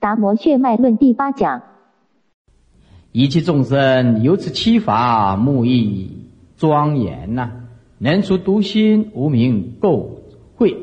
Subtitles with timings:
[0.00, 1.60] 达摩血脉论第八讲，
[3.12, 6.26] 一切众生由此七法，目意
[6.56, 7.50] 庄严呐，
[7.98, 10.08] 能除独心无明垢
[10.56, 10.74] 秽。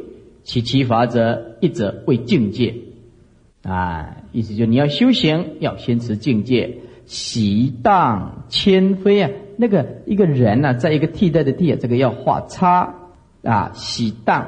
[0.44, 2.76] 其七法者，一者为境界
[3.64, 6.78] 啊，意思就你要修行，要先持境界，
[7.08, 9.32] 喜荡千飞啊。
[9.58, 12.94] 那个一个人呢，在一个替代的地啊，这个要画叉
[13.42, 14.48] 啊，喜荡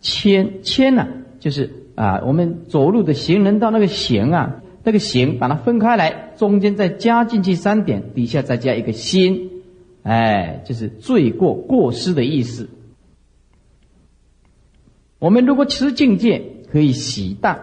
[0.00, 1.06] 千千呢，
[1.38, 1.75] 就是。
[1.96, 9.50] 啊，我们走路的行人到那个行啊，那个行把它分开来，中间再加进去三点，底下再加一个心，
[10.02, 12.68] 哎，就是罪过过失的意思。
[15.18, 17.58] 我们如果持境界，可以洗荡，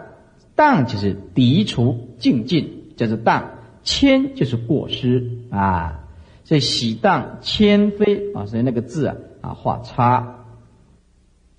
[0.56, 6.06] 荡就是涤除净尽，叫做荡；谦就是过失啊，
[6.44, 10.40] 所以洗荡谦非啊，所以那个字啊啊画叉。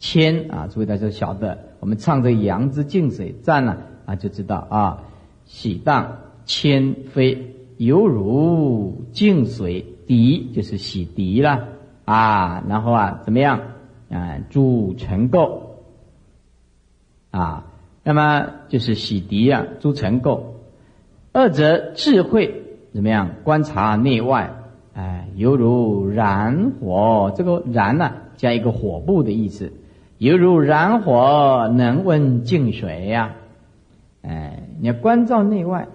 [0.01, 5.02] 谦啊，诸位大家晓得，我们唱这《杨之净水赞》呢啊，就知道啊，
[5.45, 6.16] 喜荡
[6.47, 11.68] 千飞，犹如净水涤，就是洗涤了
[12.07, 12.65] 啊。
[12.66, 13.60] 然后啊，怎么样
[14.09, 14.38] 啊？
[14.49, 15.59] 诸尘垢
[17.30, 17.66] 啊，
[18.02, 20.41] 那么就是洗涤啊，诸尘垢。
[21.32, 22.63] 二者智慧
[22.95, 23.29] 怎么样？
[23.45, 24.54] 观察内外，
[24.95, 29.71] 哎，犹如燃火，这个燃呢，加一个火部的意思。
[30.18, 33.34] 犹如燃火能温净水呀，
[34.23, 35.88] 哎，你要关照内外，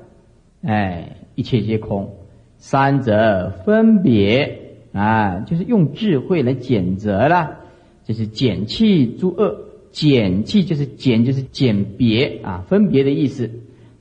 [0.62, 2.14] 哎，一切皆空。
[2.58, 7.60] 三者分别啊，就是用智慧来检则了，
[8.04, 9.66] 就是减去诸恶。
[9.92, 13.50] 减去就是减，就是减别啊，分别的意思。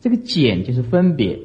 [0.01, 1.39] 这个减就是分别，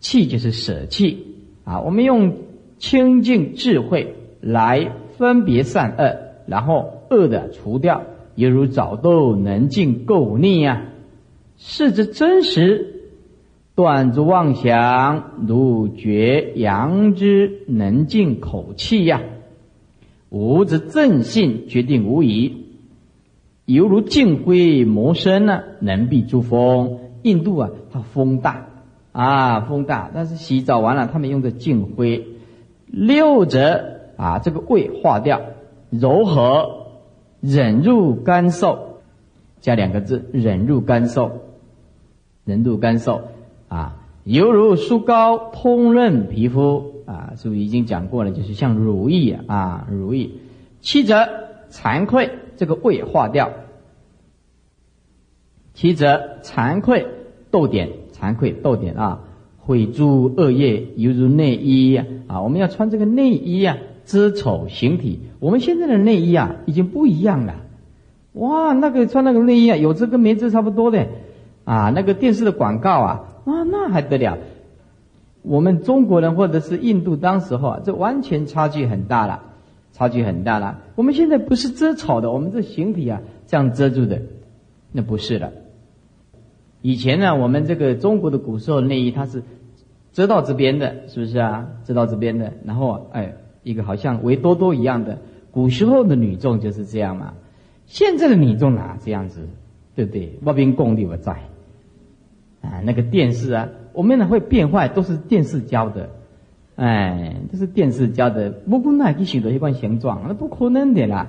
[0.00, 1.26] 弃就是舍弃
[1.64, 1.80] 啊。
[1.80, 2.36] 我们用
[2.78, 7.00] 清净智慧来分别善恶，然后。
[7.14, 8.02] 恶的除掉，
[8.34, 10.86] 犹如早豆能尽垢腻呀。
[11.56, 13.04] 是之真实，
[13.76, 19.22] 断之妄想，如绝阳之能尽口气呀。
[20.30, 22.64] 无之正性，决定无疑，
[23.66, 26.98] 犹如镜辉魔身呢，能避诸风。
[27.22, 28.66] 印度啊，它风大
[29.12, 32.26] 啊，风大，但是洗澡完了，他们用的镜灰。
[32.86, 35.40] 六者啊，这个胃化掉，
[35.88, 36.83] 柔和。
[37.46, 39.00] 忍入干受，
[39.60, 41.42] 加两个字，忍入干受，
[42.46, 43.20] 忍入干受
[43.68, 48.30] 啊，犹如梳膏通润皮肤啊，是不是已经讲过了？
[48.30, 50.40] 就是像如意啊，如意。
[50.80, 51.28] 七则
[51.70, 53.50] 惭愧，这个胃化掉。
[55.74, 57.06] 七则惭愧，
[57.50, 59.20] 逗点，惭愧逗点啊，
[59.58, 61.94] 毁诸恶业，犹如内衣
[62.26, 63.76] 啊，我们要穿这个内衣啊。
[64.04, 67.56] 遮丑形体，我们现在的内衣啊，已经不一样了。
[68.34, 71.06] 哇，那个穿那个内衣啊，有遮跟没遮差不多的，
[71.64, 74.38] 啊，那个电视的广告啊，啊，那还得了？
[75.42, 79.42] 我们中国人或者是印度当时候啊，这完全差距很大了，
[79.92, 80.80] 差距很大了。
[80.96, 84.22] 我们现在不是遮丑的，我们这形体啊这样遮住的，
[84.90, 85.52] 那不是了。
[86.82, 89.44] 以前呢，我们这个中国的古时候内衣它是
[90.12, 91.68] 遮到这边的，是不是啊？
[91.84, 93.36] 遮到这边的，然后哎。
[93.64, 95.18] 一个好像维多多一样的，
[95.50, 97.34] 古时候的女众就是这样嘛。
[97.86, 99.48] 现在的女众哪这样子，
[99.96, 100.38] 对不对？
[100.44, 101.32] 外边功力不在
[102.62, 102.80] 啊。
[102.84, 106.10] 那个电视啊，我们呢会变坏，都是电视教的，
[106.76, 108.50] 哎，都是电视教的。
[108.50, 111.26] 不过那去许多一关形状，那不可能的啦，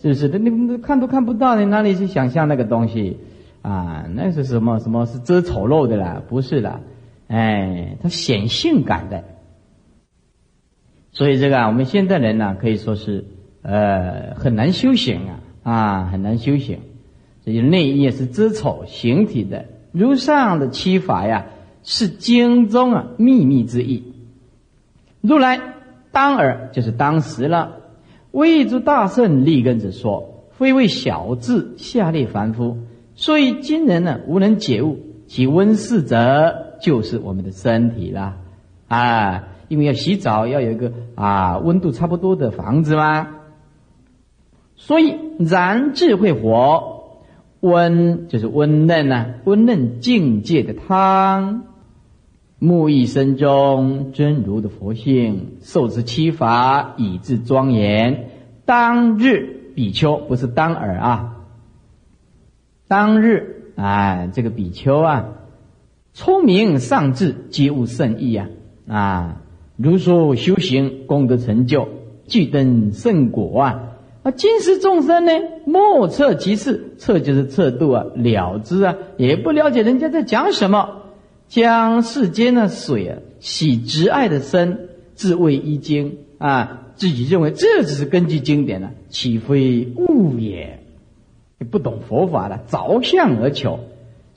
[0.00, 0.28] 是不是？
[0.28, 3.18] 那你看都看不到，你哪里去想象那个东西
[3.62, 4.06] 啊？
[4.14, 4.78] 那是什么？
[4.78, 6.22] 什么是遮丑陋的啦？
[6.28, 6.80] 不是啦，
[7.28, 9.24] 哎，它显性感的。
[11.12, 13.24] 所以这个啊，我们现代人呢，可以说是
[13.62, 16.80] 呃很难修行啊啊很难修行。
[17.42, 21.46] 所以内衣也是遮丑形体的，如上的七法呀，
[21.82, 24.04] 是经中啊秘密之意。
[25.20, 25.60] 如来
[26.12, 27.76] 当尔就是当时了，
[28.30, 32.78] 为诸大圣立根者说，非为小智下列凡夫，
[33.14, 38.36] 所以今人呢无能解悟，其温室者就是我们的身体了
[38.86, 39.48] 啊。
[39.70, 43.28] 因为要洗澡，要有一个啊温度差不多的房子嘛，
[44.74, 47.20] 所以燃智慧火，
[47.60, 51.62] 温就是温嫩呐，温嫩境界的汤，
[52.60, 58.28] 沐浴身中真如的佛性，受持七法以至庄严。
[58.64, 61.36] 当日比丘不是当耳啊，
[62.88, 65.28] 当日啊这个比丘啊，
[66.12, 68.48] 聪明上智，皆悟圣意呀
[68.88, 69.42] 啊。
[69.88, 71.88] 如说修行功德成就，
[72.26, 73.82] 具登圣果啊！
[74.22, 75.32] 啊，今世众生呢，
[75.64, 81.02] 莫测其事，测就是测度啊，了之啊，也不了解人家在讲什么，
[81.48, 90.80] 将世间的水啊，洗执爱的身，自谓一经啊，自己认为这只是根据经典呢，岂非悟也？
[91.58, 93.80] 你不懂佛法的，着相而求，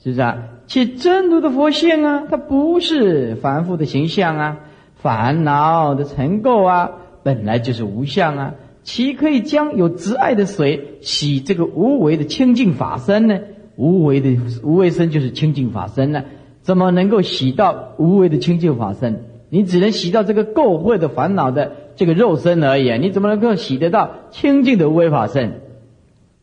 [0.02, 0.38] 是不是啊？
[0.66, 4.60] 且真如的佛性啊，它不是凡夫的形象啊，
[5.04, 6.92] 烦恼的尘垢啊，
[7.22, 8.54] 本来就是无相啊。
[8.84, 13.38] 岂可以将有执爱的水洗这个无为的清净法身呢？
[13.76, 16.24] 无为的无为身就是清净法身呢？
[16.62, 19.24] 怎么能够洗到无为的清净法身？
[19.50, 22.88] 你只能洗到这个垢秽的烦恼的这个肉身而已。
[22.88, 25.60] 啊你怎么能够洗得到清净的无为法身？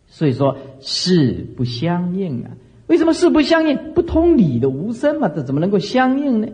[0.06, 2.52] 所以说事不相应啊！
[2.86, 3.94] 为什么事不相应？
[3.96, 6.48] 不通理的无声嘛，这怎么能够相应呢？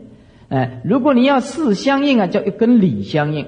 [0.49, 3.47] 哎，如果你要事相应啊，就要跟理相应。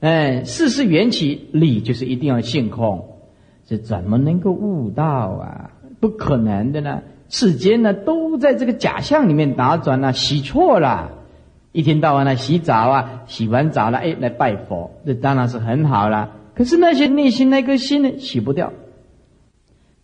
[0.00, 3.06] 哎，事是缘起，理就是一定要性空，
[3.66, 5.70] 这怎么能够悟道啊？
[6.00, 7.02] 不可能的呢！
[7.28, 11.12] 世间呢都在这个假象里面打转呢，洗错了，
[11.70, 16.30] 一天到晚呢洗澡啊，洗完澡了，哎，来拜佛，这当然是很好了。
[16.56, 18.72] 可是那些内心那颗心呢，洗不掉，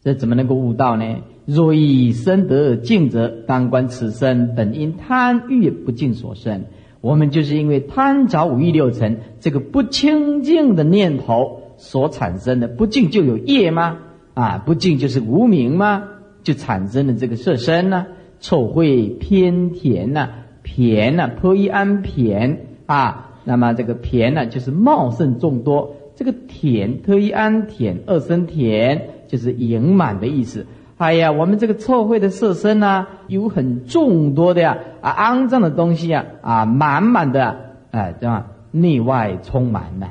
[0.05, 1.17] 这怎么能够悟道呢？
[1.50, 6.65] 若以身得净者，当观此身本因贪欲不净所生。
[7.00, 13.97] 我们就是因为贪着五欲六尘这个不清净的念头所产生的不净就有业吗？
[14.35, 16.05] 啊，不净就是无名吗？
[16.43, 18.09] 就产生了这个色身呢？
[18.41, 20.29] 臭秽偏甜呐，
[20.62, 23.31] 偏呐，破一安偏啊。
[23.45, 25.95] 那么这个偏呢，就是茂盛众多。
[26.15, 30.67] 这个甜，特一安甜，二生甜，就是盈满的意思。
[30.99, 37.56] 哎呀，我们这个臭秽的色身呢，有很众多的呀啊肮脏的东西啊啊满满的
[37.93, 38.49] 哎，对吧？
[38.73, 40.09] 内外充满呐，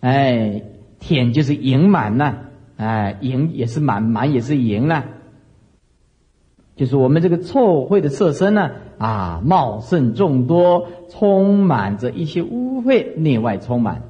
[0.00, 0.62] 哎，
[0.98, 2.34] 舔就是盈满呐，
[2.76, 5.02] 哎，盈也是满，满也是盈呐，
[6.76, 14.02] 就是我们这个臭秽的色身呢啊茂盛众多，充满着一些污秽，内外充满。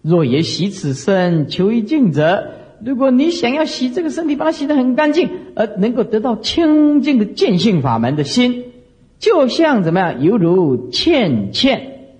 [0.00, 2.52] 若也洗此身，求一净者。
[2.84, 8.64] 如果你想要洗这个身体，把它洗得很干净，而能够得到清净的见性法门的心，
[9.18, 10.22] 就像怎么样？
[10.22, 12.10] 犹如欠欠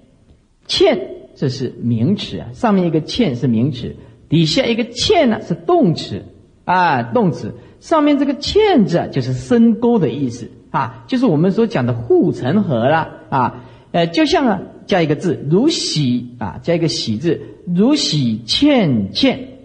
[0.66, 2.48] 欠，这是名词啊。
[2.52, 3.94] 上面一个欠是名词，
[4.28, 6.24] 底下一个欠呢是动词
[6.64, 7.54] 啊，动词。
[7.78, 13.64] 上面这个欠字啊，就是深沟的意思啊，就是我们所讲的护城河啦啊。
[13.92, 19.57] 呃，就像啊，加一个字如洗啊，加一个洗字如洗欠欠。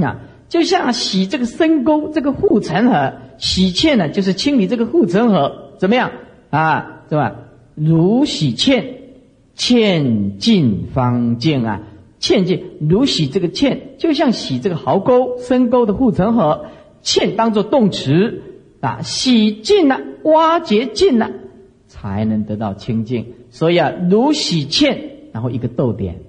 [0.00, 6.12] 那就像洗这个深沟，这个护城河，洗欠呢，就是清理这个护城河，怎么样
[6.50, 7.02] 啊？
[7.10, 7.34] 是吧？
[7.74, 8.94] 如洗欠，
[9.54, 11.82] 欠尽方净啊，
[12.20, 16.66] 欠尽如洗这个欠，就像洗这个壕沟、深沟的护城河，
[17.02, 18.42] 欠当做动词
[18.80, 21.30] 啊，洗尽了，挖掘尽了，
[21.88, 23.34] 才能得到清净。
[23.50, 26.20] 所以啊，如洗欠，然后一个逗点，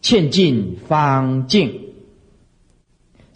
[0.00, 1.80] 欠尽方净。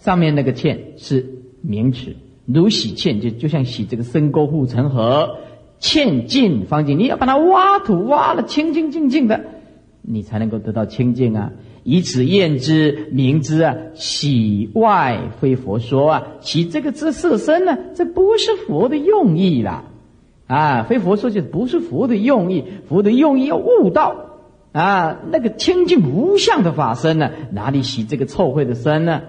[0.06, 1.26] 上面那个欠是
[1.62, 2.14] 名词，
[2.44, 5.38] 如洗欠就就像洗这个深沟护城河，
[5.80, 9.40] 欠尽方净，你要把它挖土挖了清清净净的，
[10.02, 11.50] 你才能够得到清净啊！
[11.82, 19.86] 以此验之，明知啊，洗外非佛说啊，洗这个之色身呢，这不是佛的用意啦，
[20.46, 24.14] 啊，非佛说就不是佛的用意，佛的用意要悟道
[24.70, 29.22] 啊，那个清净无相的法身呢，哪里洗这个臭秽的身呢？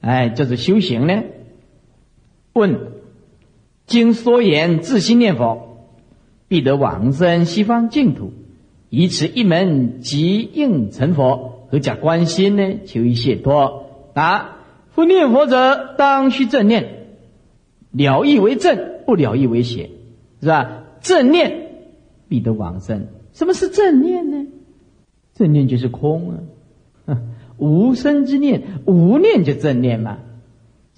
[0.00, 1.22] 哎，就是修行呢。
[2.52, 2.92] 问：
[3.86, 5.86] 经说言自心念佛，
[6.48, 8.32] 必得往生西方净土，
[8.88, 12.80] 以此一门即应成佛，何假关心呢？
[12.86, 13.86] 求一解脱。
[14.14, 14.56] 答：
[14.90, 17.06] 夫念佛者，当须正念，
[17.92, 19.90] 了义为正，不了义为邪，
[20.40, 20.84] 是吧？
[21.00, 21.68] 正念
[22.28, 23.06] 必得往生。
[23.32, 24.46] 什么是正念呢？
[25.34, 26.36] 正念就是空啊。
[27.60, 30.18] 无生之念，无念就正念嘛，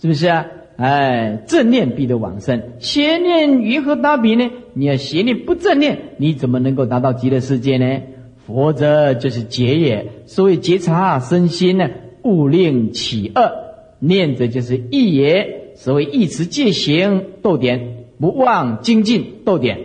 [0.00, 0.46] 是不是啊？
[0.76, 4.50] 哎，正念必得往生，邪念于何达比呢？
[4.72, 8.00] 你要邪念不正念，你怎么能够达到极乐世界呢？
[8.46, 10.10] 佛则就是劫也。
[10.26, 11.90] 所谓劫察身心呢，
[12.22, 13.52] 勿令起恶
[14.00, 15.72] 念者就是意也。
[15.76, 19.80] 所谓意持戒行逗点，不忘精进逗点。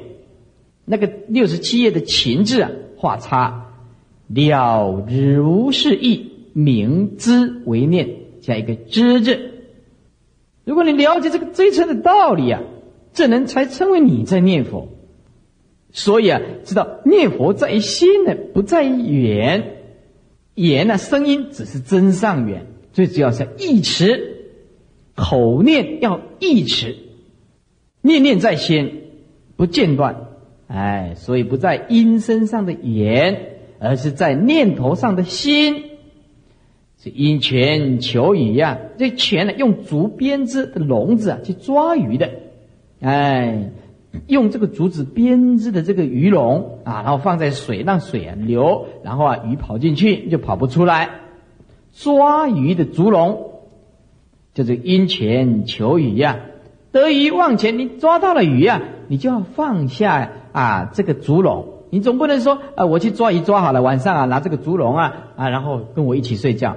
[0.85, 3.67] 那个六十七页的情字啊，画叉
[4.27, 6.26] 了如是意。
[6.57, 8.09] 明知为念，
[8.41, 9.51] 加一个知字。
[10.65, 12.63] 如果你了解这个这一层的道理啊，
[13.13, 14.89] 这人才称为你在念佛。
[15.91, 19.75] 所以啊，知道念佛在于心呢，不在于缘。
[20.55, 24.47] 缘呢，声音只是真上缘，最主要是意持，
[25.13, 26.95] 口念要意持，
[28.01, 29.03] 念念在心，
[29.55, 30.25] 不间断。
[30.65, 35.86] 哎，所以不在音身上的言，而是在念头上的心。
[36.99, 42.31] 是因泉求鱼呀，这泉呢，用竹编织的笼子啊去抓鱼的，
[43.01, 43.71] 哎，
[44.25, 51.09] 用这个竹子编织的这个鱼笼啊，然后放在水，让水啊流，然后啊鱼跑进去就跑不出来。
[51.93, 53.51] 抓鱼的竹笼，
[54.55, 56.39] 就是因泉求鱼呀，
[56.91, 61.73] 得鱼往前，你抓到了鱼呀，你就要放下啊这个竹笼。
[61.89, 66.75] 你总不能说啊，我去抓鱼抓好了，晚上啊拿这个竹笼啊啊，然后跟我一起睡觉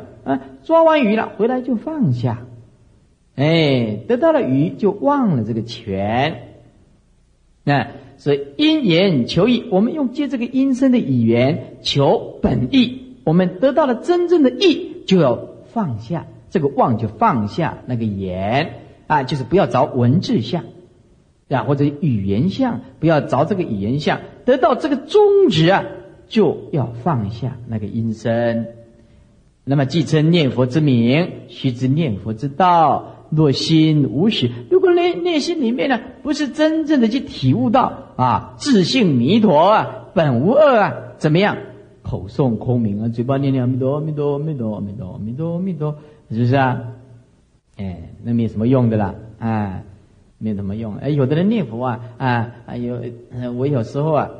[0.62, 2.46] 抓完鱼了回来就放下，
[3.36, 6.48] 哎，得到了鱼就忘了这个权，
[7.64, 18.74] 那所以因言求义，我们用借这个阴身的语言求本意，我们得到了真正的义，就要放下这个忘，就放下那个言
[19.06, 20.64] 啊，就是不要着文字相。
[21.48, 25.84] 啊，或者语言相，不要着这个语言相，得到这个宗旨啊，
[26.28, 28.66] 就要放下那个音声。
[29.70, 33.14] 那么，既称念佛之名，须知念佛之道。
[33.30, 41.56] 若心无始，如果内内心里面呢，不是真正的去体悟到啊，自性弥陀啊，本无二啊，怎么样？
[42.02, 45.94] 口诵空名啊，嘴巴念念阿弥陀，阿弥陀，阿弥陀，阿弥陀，阿弥陀，阿弥陀，
[46.32, 46.82] 是不是啊？
[47.76, 49.82] 哎，那没什么用的啦，啊。
[50.42, 52.98] 没什么用，哎，有的人念佛啊，啊，啊有，
[53.56, 54.30] 我有时候啊，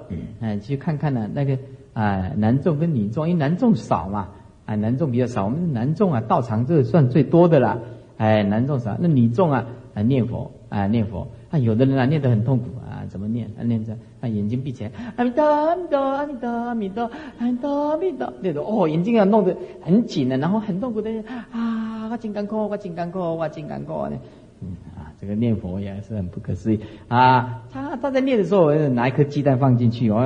[0.41, 1.57] 哎，去看看呢，那个
[1.93, 4.31] 啊，男众跟女众，因为男众少嘛，
[4.71, 7.81] 啊，男众比较少，我们男众啊，道场这算最多的了，
[8.19, 13.49] 哎，男众少，那女众啊，啊念佛，啊念佛，啊有的人啊念得很痛苦啊，怎么念？
[13.59, 17.11] 啊念着，啊眼睛闭起来，阿弥陀阿弥陀阿弥陀阿弥陀
[17.41, 21.11] 阿弥陀阿弥陀，那种哦眼睛要弄得很紧的，然后很痛苦的
[21.51, 24.17] 啊，我金刚苦，我金刚苦，我金刚苦呢。
[24.63, 27.63] 嗯啊，这个念佛也是很不可思议啊！
[27.73, 30.19] 他他在念的时候，拿一颗鸡蛋放进去，我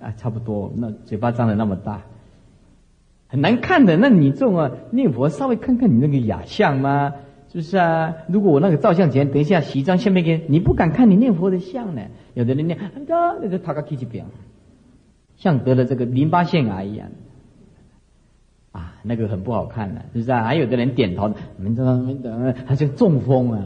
[0.00, 2.02] 啊差不多，那嘴巴张的那么大，
[3.26, 3.96] 很难看的。
[3.96, 7.14] 那你这种啊念佛，稍微看看你那个雅相吗？
[7.48, 8.14] 是不是啊？
[8.28, 12.02] 如果我那个照相前，等一下洗一张相片给你，你不敢看你念佛的相呢。
[12.34, 12.78] 有的人念，
[13.40, 14.24] 那个他个气气表，
[15.36, 17.08] 像得了这个淋巴腺癌一样。
[19.06, 20.44] 那个很不好看的，是不是啊？
[20.44, 23.60] 还有的人点头，没等没等，他就中风啊，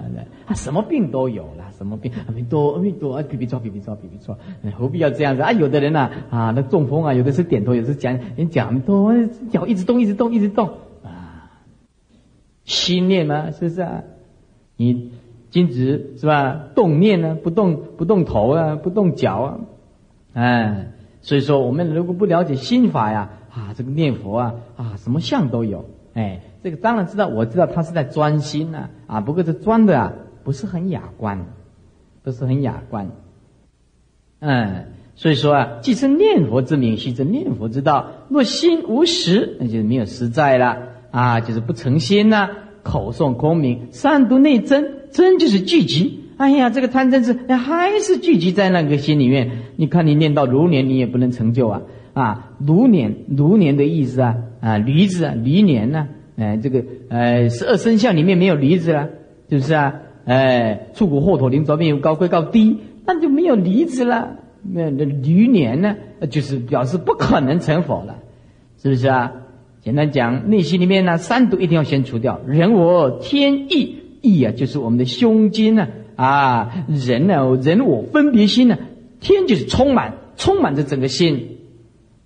[0.45, 2.11] 他什么病都有了，什么病？
[2.27, 4.37] 阿弥陀阿弥陀啊，比比错比比错比比错，
[4.77, 5.53] 何必要这样子啊？
[5.53, 9.15] 有的人呐，啊，那中风啊，有的是点头，有的是讲，人讲多，
[9.53, 10.71] 脚一直动，一直动，一直动
[11.05, 11.53] 啊，
[12.65, 14.03] 心念嘛，是不是啊？
[14.77, 15.13] 你
[15.51, 16.65] 精子是吧？
[16.75, 19.61] 动念呢，不动不动头啊，不动脚啊，
[20.33, 20.89] 哎，
[21.21, 23.31] 所以说我们如果不了解心法呀。
[23.51, 30.13] 啊，这个念佛啊，啊，什么相都有，哎，这个当然知道，我知道他是在专心呐，啊，不过这专的啊，
[30.45, 31.47] 不是很雅观，
[32.23, 33.11] 不是很雅观，
[34.41, 38.07] 嗯，所以说啊，既称念佛之名，须知念佛之道。
[38.29, 40.79] 若心无实，那就是没有实在了，
[41.11, 42.51] 啊，就是不诚心呐。
[42.85, 46.25] 口诵空名，善读内真，真就是聚集。
[46.39, 49.51] 哎呀，这个贪嗔痴还是聚集在那个心里面。
[49.77, 51.83] 你看你念到如年，你也不能成就啊。
[52.19, 56.09] 啊，卢年，卢年的意思啊，啊，驴子啊，驴年呢？
[56.37, 59.09] 哎，这个，呃，十二生肖里面没有驴子了，
[59.49, 59.95] 是不是啊？
[60.25, 64.37] 哎，出谷祸土灵，左边有高贵高低，那就没有驴子了。
[64.63, 65.95] 那那驴年呢，
[66.29, 68.17] 就是表示不可能成佛了，
[68.83, 69.33] 是不是啊？
[69.81, 72.41] 简单讲，内心里面呢，三毒一定要先除掉。
[72.49, 78.77] 人我天意，意啊，就是我们的胸襟呢，啊，人呢，人我分别心呢，
[79.21, 81.58] 天就是充满，充满着整个心。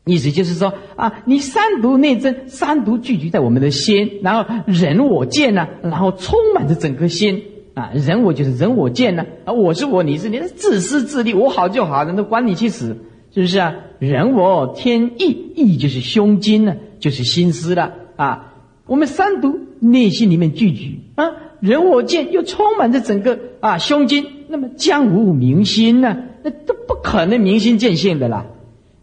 [0.04, 7.42] 意思就是说啊，你三毒内真，三毒聚集在我们的心，然后人我见呢，然后充满着整颗心
[7.74, 12.96] 啊，人我就是人我见呢啊，我是我，你是你，自私自利，我好就好，人都管你去死，
[13.32, 13.74] 是不是啊？
[14.00, 18.54] 人我天意，意就是胸襟呢，就是心思了啊。
[18.86, 21.26] 我们三毒内心里面聚集啊，
[21.60, 26.16] 人我见又充满着整个啊胸襟，那么将无明心呢？
[26.42, 28.46] 那都不可能明心见性的啦。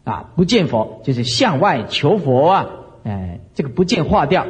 [0.09, 2.69] 啊，不见佛就是向外求佛啊！
[3.03, 4.47] 哎，这个不见化掉，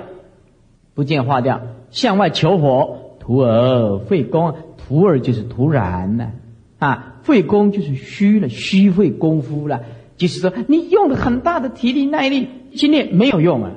[0.94, 1.62] 不见化掉，
[1.92, 6.32] 向外求佛，徒儿费功，徒儿就是徒然呢，
[6.78, 9.82] 啊，费功就是虚了，虚费功夫了，
[10.16, 13.72] 就是说你用了很大的体力耐力去念没有用啊。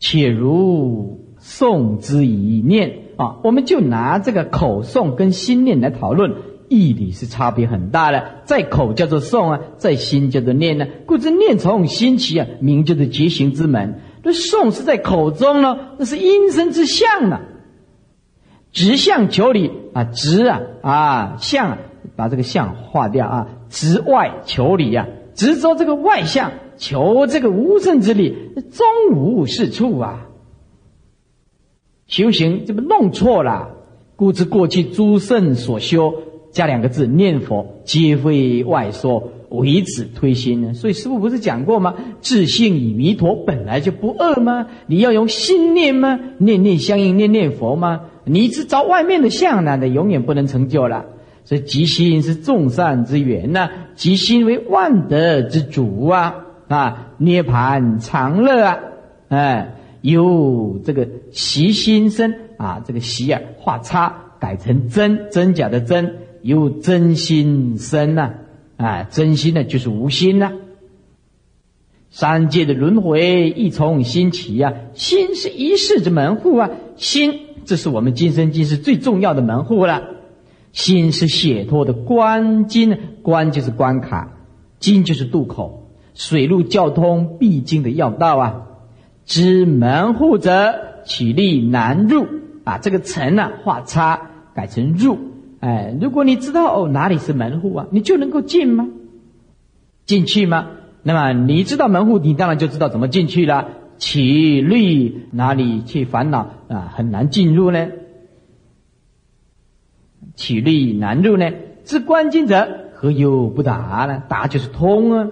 [0.00, 6.47] 且如诵之以念啊，我们就拿这个口诵跟心念来讨论。
[6.68, 10.86] 义理是差别很大的，在口叫做诵啊，在心叫做念呢。
[11.06, 14.00] 故知念从心起啊，名叫做觉行之门。
[14.22, 17.40] 那颂是在口中呢，那是音声之相呢。
[18.72, 21.78] 直相求里啊，直啊啊相啊，
[22.16, 28.36] 把这个相划掉啊，直外求里呀，直说这个外相，求这个无胜之理，
[28.70, 30.26] 终无是处啊。
[32.06, 33.70] 修行这不弄错了，
[34.16, 36.14] 故知过去诸圣所修，
[36.58, 40.74] 加两个字念佛，皆非外说，为此推心呢。
[40.74, 41.94] 所以师父不是讲过吗？
[42.20, 44.66] 自信与弥陀本来就不二吗？
[44.88, 46.18] 你要用心念吗？
[46.38, 48.00] 念念相应，念念佛吗？
[48.24, 51.04] 你只找外面的相，那的永远不能成就了。
[51.44, 56.34] 所以即心是众善之源呐，即心为万德之主啊
[56.66, 58.78] 啊，涅盘常乐啊，
[59.28, 59.74] 哎。
[60.00, 68.34] 由这个习心生啊，这个习啊，画叉改成真真假的真，由真心生呐，
[68.76, 70.52] 啊，真心呢就是无心呐。
[72.10, 80.02] 三界的轮回一从心起呀，心是一世之门户啊，心这是我们今生今世最重要的门户了。
[80.72, 84.36] 心是解脱的关金，关就是关卡，
[84.78, 88.62] 金就是渡口，水陆交通必经的要道啊。
[89.24, 92.26] 知门户者，起立难入
[92.64, 92.78] 啊！
[92.78, 95.18] 这个“城”呢，画叉改成“入”。
[95.60, 98.88] 哎，如果你知道哦哪里是门户啊，你就能够进吗？
[100.06, 100.68] 进去吗？
[101.02, 103.68] 那么你知道门户，你当然就知道怎么进去了。
[103.98, 106.92] 起立哪里去烦恼啊？
[106.94, 107.88] 很难进入呢。
[110.36, 111.50] 起立难入呢？
[111.84, 114.22] 知关键者何忧不达呢？
[114.28, 115.28] 达就是通啊，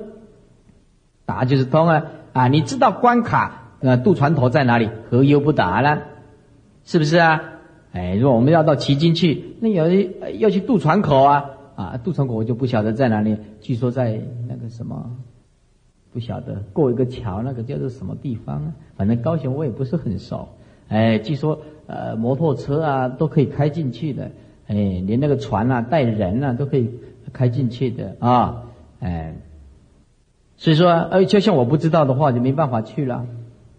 [1.24, 2.04] 达就是通啊！
[2.32, 3.62] 啊，你知道关卡。
[3.78, 4.88] 呃渡船头在哪里？
[5.10, 5.98] 何忧不达呢？
[6.84, 7.42] 是不是啊？
[7.96, 9.88] 哎，如果我们要到旗津去，那有
[10.38, 11.44] 要去渡船口啊
[11.76, 11.96] 啊！
[12.04, 15.16] 渡船口我就不晓得在哪里，据说在那个什么，
[16.12, 18.74] 不晓得过一个桥，那个叫做什么地方啊？
[18.98, 20.46] 反正高雄我也不是很熟。
[20.88, 24.30] 哎，据说呃摩托车啊都可以开进去的，
[24.66, 24.74] 哎，
[25.06, 26.90] 连那个船啊带人啊都可以
[27.32, 28.64] 开进去的啊，
[29.00, 29.36] 哎，
[30.58, 33.26] 所以说呃就像我不知道的话，就没办法去了。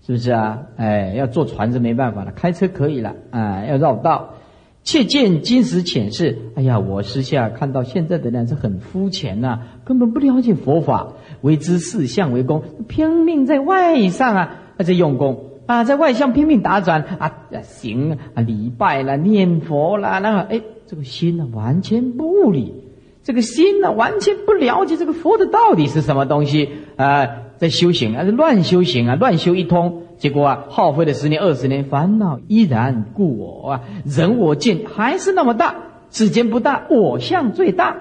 [0.08, 0.60] 是不是啊？
[0.78, 3.66] 哎，要坐船是没办法了，开车可以了啊。
[3.66, 4.36] 要绕道，
[4.82, 6.38] 切见今时浅事。
[6.56, 11.10] 哎呀，我私下看到现在的人是很肤浅呐，根本不了解佛法，
[11.42, 22.86] 为之四相为功，拼命在外上啊，在用功啊，在外向拼命打转啊，行啊，礼拜啦，念佛啦，那个哎，这个心呢完全不理，
[23.24, 27.44] 这个心呢完全不了解这个佛的到底是什么东西啊。
[27.58, 35.76] 在修行啊，是乱修行啊，乱修一通，结果啊，耗费了十年二十年，烦恼依然故我啊，人我见还是那么大，
[36.12, 37.98] 世间不大，我相最大，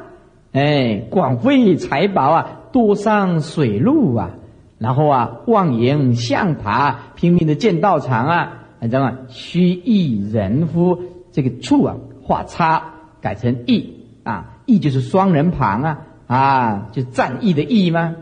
[0.52, 4.30] 哎，广费财宝啊，多上水路啊，
[4.78, 9.18] 然后啊，妄言相塔，拼命的建道场啊，你知道吗？
[9.28, 10.98] 虚意人夫，
[11.32, 12.92] 这个处啊，画叉
[13.22, 18.16] 改成义啊，义就是双人旁啊，啊，就战役的役吗？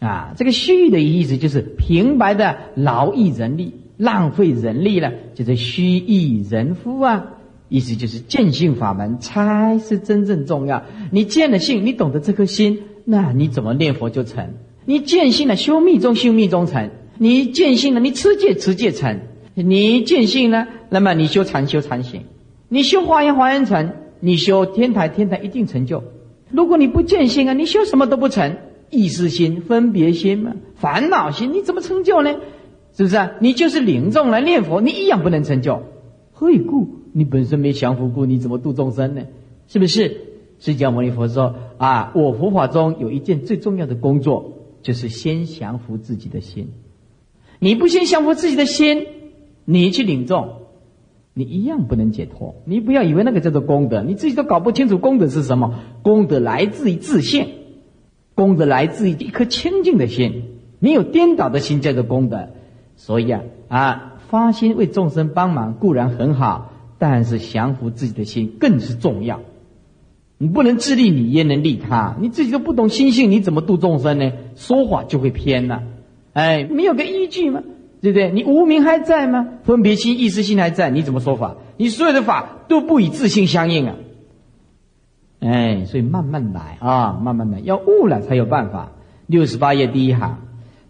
[0.00, 7.26] 啊，这个虚的意思就是平白的劳役人力，浪费人力了，就是虚役人夫啊。
[7.70, 10.84] 意思就是见性法门才是真正重要。
[11.10, 14.50] 你见了性，你懂得这颗心，那你怎么念佛就成？
[14.84, 19.16] 你见性了，修密宗修密宗成；你见性了，你持戒持戒成；
[19.54, 22.20] 你见性呢，那么你修禅修禅行；
[22.68, 23.88] 你修华严华严成；
[24.20, 26.04] 你修天台天台一定成就。
[26.50, 28.56] 如果你不见性啊，你修什么都不成。
[28.90, 32.34] 意识心、分别心嘛，烦恼心，你怎么成就呢？
[32.96, 33.32] 是不是啊？
[33.40, 35.82] 你就是领众来念佛，你一样不能成就。
[36.32, 36.88] 何以故？
[37.12, 39.22] 你本身没降伏故，你怎么度众生呢？
[39.66, 40.20] 是不是？
[40.60, 46.68] 释迦牟尼佛说啊，我佛法中有一件最重要的工作，就是先降服自己的心。
[47.58, 49.06] 你不先降服自己的心，
[49.64, 50.48] 你去领众，
[51.34, 52.54] 你一样不能解脱。
[52.64, 55.80] 你不要以为那个叫做功德，你自己都搞不清楚功德是什么。
[56.02, 57.46] 功德来自于自信。
[58.34, 60.42] 功德来自于一颗清净的心，
[60.80, 62.48] 没有颠倒的心叫做功德。
[62.96, 69.40] 所以啊啊，发心为众生帮忙固然很好，但是降服自己的心更是重要。
[70.36, 72.16] 你不能自利，你焉能利他？
[72.20, 74.32] 你自己都不懂心性，你怎么度众生呢？
[74.56, 75.82] 说法就会偏了。
[76.32, 77.62] 哎，没有个依据吗？
[78.02, 78.30] 对不对？
[78.32, 79.48] 你无名还在吗？
[79.62, 81.56] 分别心、意识心还在，你怎么说法？
[81.76, 83.94] 你所有的法都不与自性相应啊。
[85.44, 88.92] 哎，所以慢慢来啊，慢慢来，要悟了才有办法。
[89.26, 90.38] 六十八页第一行，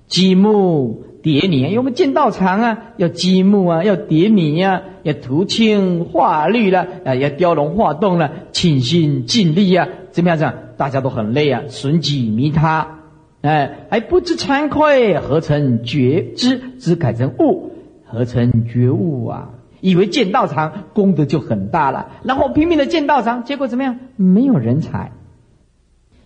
[0.07, 10.39] 积木叠泥，因为我们建道场啊，要积木啊，要叠泥呀，要涂青画绿了，啊，要雕龙画栋了，倾心尽力啊，怎么样？
[10.39, 12.99] 这样大家都很累啊，损己弥他，
[13.41, 17.73] 哎，还不知惭愧，何成觉知，知改成悟，
[18.05, 19.51] 何成觉悟啊！
[19.85, 23.99] 以为建道场功德就很大了，然后拼命的建道场，结果怎么样？
[24.17, 25.13] 没有人才。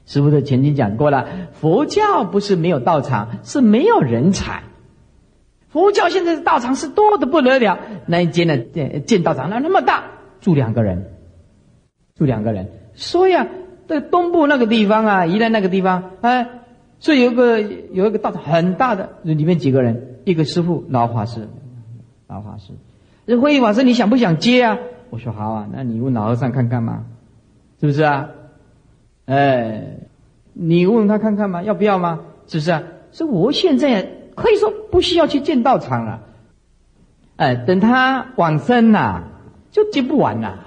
[0.07, 4.63] 师傅的前经讲过了，佛教不是没有道场，是没有人才。
[5.71, 10.05] 佛教现在的道场是多的不得了，那一间呢建建道场那那么大，
[10.41, 11.11] 住两个人，
[12.15, 12.69] 住两个人。
[12.95, 13.49] 所以啊，
[13.89, 16.49] 这东部那个地方啊，宜兰那个地方，哎，
[17.01, 21.49] 所以有个有一个道场很大的，里面几个人，一个师傅老法师，
[22.29, 22.73] 老法师，
[23.29, 24.79] 这慧法师你想不想接啊？
[25.11, 27.05] 我说好啊，那你问老和尚看看嘛，
[27.79, 28.31] 是不是啊？
[29.27, 29.99] 哎，
[30.53, 32.19] 你问他看看嘛，要不要吗？
[32.49, 32.83] 是不是啊？
[33.13, 34.15] 所以我现在。
[34.39, 36.21] 可以说不需要去建道场了，
[37.35, 39.25] 哎，等他往生呐，
[39.73, 40.61] 就接不完了，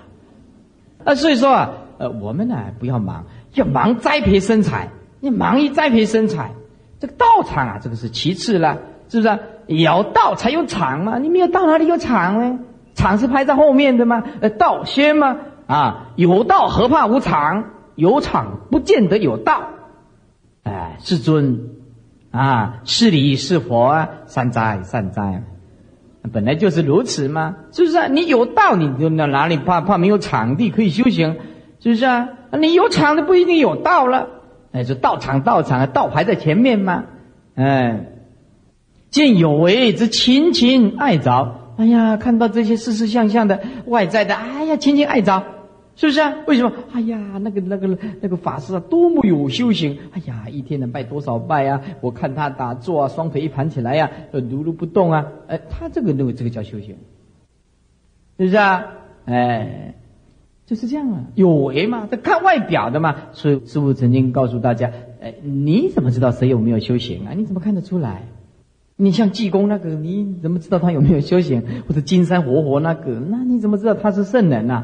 [1.05, 4.89] 啊，所以说啊，呃，我们呢不要忙，要忙栽培生财，
[5.21, 6.51] 你忙于栽培生财，
[6.99, 8.77] 这个道场啊，这个是其次了，
[9.11, 9.39] 是不是？
[9.67, 12.59] 有道才有场嘛，你没有道哪里有场呢？
[12.95, 14.23] 场是排在后面的吗？
[14.39, 15.37] 呃，道先吗？
[15.67, 17.65] 啊，有道何怕无场？
[17.95, 19.63] 有场不见得有道，
[20.63, 21.69] 哎，世尊。
[22.31, 25.43] 啊，是理是佛啊，善哉善哉，
[26.31, 28.07] 本来就是如此嘛，是不是啊？
[28.07, 31.35] 你有道，你就哪哪里怕怕没有场地可以修行，
[31.81, 32.29] 是不是啊？
[32.57, 34.29] 你有场的不一定有道了，
[34.71, 37.03] 哎，就道场道场，道排在前面嘛，
[37.55, 38.05] 哎，
[39.11, 45.43] 见有为之亲亲爱着，哎呀，看到这些事事相相的外在的，哎呀，亲亲爱着。
[45.93, 46.33] 是不是啊？
[46.47, 46.71] 为什么？
[46.93, 49.99] 哎呀，那个、那个、那个法师啊，多么有修行！
[50.13, 51.81] 哎呀，一天能拜多少拜啊？
[51.99, 55.27] 我看他打坐啊，双腿一盘起来呀，呃，如如不动啊。
[55.47, 56.95] 哎，他这个认为这个叫修行，
[58.37, 58.85] 是不是啊？
[59.25, 59.95] 哎，
[60.65, 63.15] 就是这样啊，有为嘛，他看外表的嘛。
[63.33, 67.33] 所以师傅曾经告诉大家，哎，你怎么知道谁有没有修行啊？
[67.35, 68.23] 你怎么看得出来？
[69.01, 71.63] 你像济公那个，你怎么知道他有没有修行？
[71.87, 74.83] 或者金山活活那个，那你怎么知道他是圣人呐？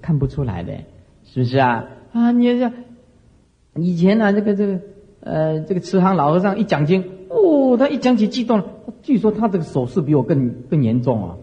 [0.00, 0.72] 看不出来的，
[1.24, 1.84] 是不是啊？
[2.14, 2.72] 啊，你像
[3.74, 4.80] 以前呢，这个这个
[5.20, 8.64] 呃，这个慈航老和尚一讲经，哦，他一讲起激动了。
[9.02, 11.36] 据说他这个手势比我更更严重啊，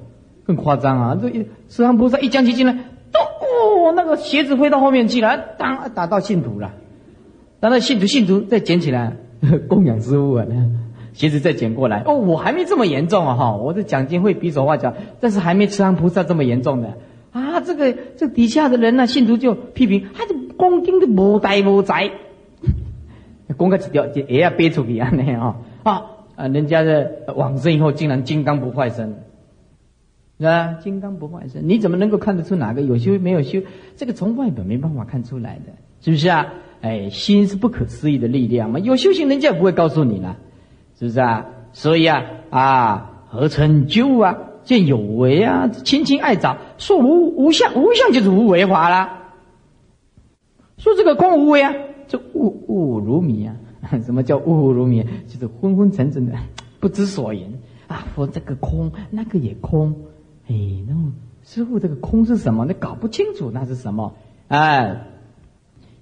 [0.46, 1.20] 更夸张啊。
[1.22, 6.74] 这一慈航菩萨一讲起经来，咚哦，那个鞋子飞到后面去了，当打到信徒了，
[7.60, 9.16] 打到信徒，信徒再捡起来
[9.68, 10.46] 供养师傅啊，
[11.16, 12.04] 鞋子再捡过来。
[12.06, 16.98] 哦，我还没这么严重啊哈，我的讲经会比手画脚，但是还没慈航菩萨这么严重的。
[17.32, 22.12] 啊，这个这底下的人呢，信徒就批评，他这恭敬的无呆无宅，
[23.58, 26.02] 讲个一条就也要憋出去啊那样啊啊
[26.36, 26.48] 啊！
[26.48, 29.16] 人家的往生以后竟然金刚不坏身，
[30.38, 30.78] 是吧？
[30.82, 33.62] 金刚不坏身，你怎么能够看得出哪个有修没有修？
[33.96, 36.54] 这个从外表没办法看出来的，是不是啊？
[36.82, 40.38] 哎，心是不可思议的力量嘛，有修行人家也不会告诉你了，
[41.06, 41.46] 是不是啊？
[41.72, 44.38] 所以啊啊，何成就啊？
[44.64, 49.10] 见有为啊，亲亲爱着；说无无相，无相就是无为法了。
[50.78, 51.72] 说这个空无为啊，
[52.08, 53.56] 这雾雾如迷啊。
[54.04, 55.04] 什么叫雾如迷？
[55.28, 56.34] 就是昏昏沉沉的，
[56.80, 58.08] 不知所言啊。
[58.16, 59.96] 说这个空，那个也空。
[60.48, 60.56] 哎，
[60.88, 60.96] 那
[61.44, 62.66] 师傅，这个空是什么？
[62.66, 64.16] 你搞不清楚那是什么？
[64.48, 65.06] 哎，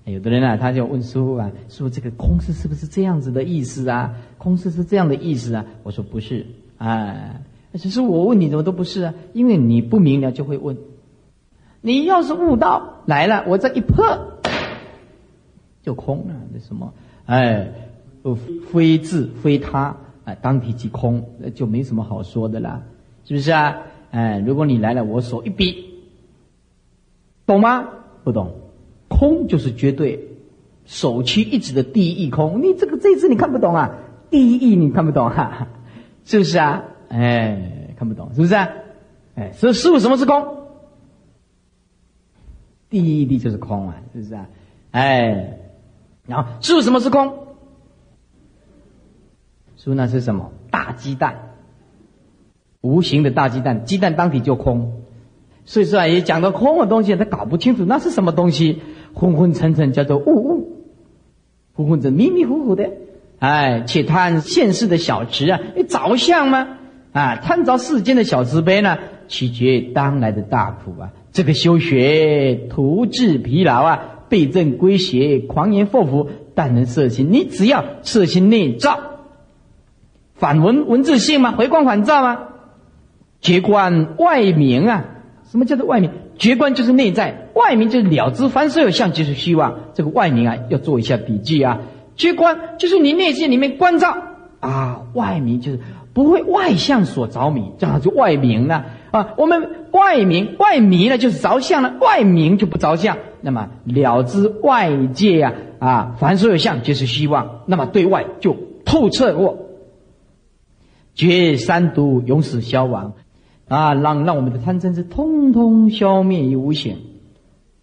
[0.06, 4.16] 有的人啊，他就问师傅啊：“师傅，这个空是是不是这样子的意思啊？
[4.38, 6.46] 空是是这样的意思啊？”我说不是，
[6.78, 7.42] 哎。
[7.76, 9.16] 只是我问你怎么都不是啊？
[9.34, 10.78] 因为你不明了就会问。
[11.82, 14.06] 你要是悟道来了，我这一破
[15.82, 16.36] 就空了。
[16.54, 16.94] 那什么？
[17.26, 17.72] 哎，
[18.72, 22.84] 非自非他，哎，当体即空，就没什么好说的了，
[23.26, 23.78] 是不是啊？
[24.12, 26.04] 哎，如果你来了，我手一逼，
[27.48, 27.90] 懂吗？
[28.24, 28.54] 不懂。
[29.18, 30.28] 空就是绝对，
[30.86, 32.62] 首屈一指的第一义空。
[32.62, 34.00] 你这个这一次你看不懂啊？
[34.30, 35.68] 第一义你看不懂哈？
[36.26, 36.84] 是不是啊？
[37.10, 38.56] 哎，看不懂是不是？
[38.56, 38.70] 啊
[39.36, 40.58] 哎，所以师傅什么是空？
[42.90, 44.48] 第一地就是空啊，是不是啊？
[44.92, 45.58] 哎，
[46.28, 47.34] 然后师傅什么是空？
[49.78, 50.52] 师傅那是什么？
[50.70, 51.56] 大鸡蛋，
[52.82, 55.02] 无形的大鸡蛋，鸡蛋当体就空。
[55.66, 58.82] 所以说啊，也讲到空的东西，他搞不清楚那是什么东西，
[59.14, 60.86] 昏昏沉沉叫做雾雾，
[61.76, 62.90] 昏昏沉迷迷糊糊的，
[63.40, 66.78] 哎，且贪现世的小池啊，你着相吗？
[67.12, 68.98] 啊，贪着世间的小慈悲呢，
[69.28, 71.12] 取决当来的大苦啊！
[71.32, 77.32] 这个修学徒治疲劳啊，背正归邪，狂言祸福，但能摄心。
[77.32, 79.00] 你只要摄心内照，
[80.34, 81.52] 反文文字性吗？
[81.52, 82.48] 回光返照吗？
[83.42, 85.06] 绝观外明啊！
[85.52, 86.10] 什么叫做外明？
[86.38, 89.80] 绝观就是内在，外明就是了知凡所有相即是虚妄。
[89.94, 91.82] 这个外明啊，要做一下笔记啊。
[92.16, 94.16] 觉观就是你内心里面关照
[94.60, 95.80] 啊，外明就是
[96.14, 99.34] 不会外相所着迷，这样就外明了啊。
[99.38, 103.18] 我们外明外迷了就是着相了，外明就不着相。
[103.42, 109.58] 那么了知外界呀啊，凡所有相就是希望，那么对外就透彻过，
[111.14, 113.14] 绝三毒，永死消亡
[113.68, 116.98] 啊，让让我们的贪嗔痴通通消灭于无形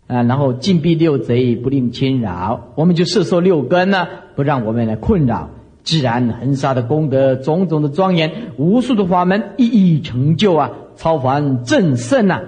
[0.06, 5.50] 啊，然后禁闭六贼，不令侵扰，我们就摄受六根呢，不让我们来困扰，
[5.82, 12.42] 自然恒沙的功德，种种的庄严，无数的法门一一成就啊，超凡正圣呐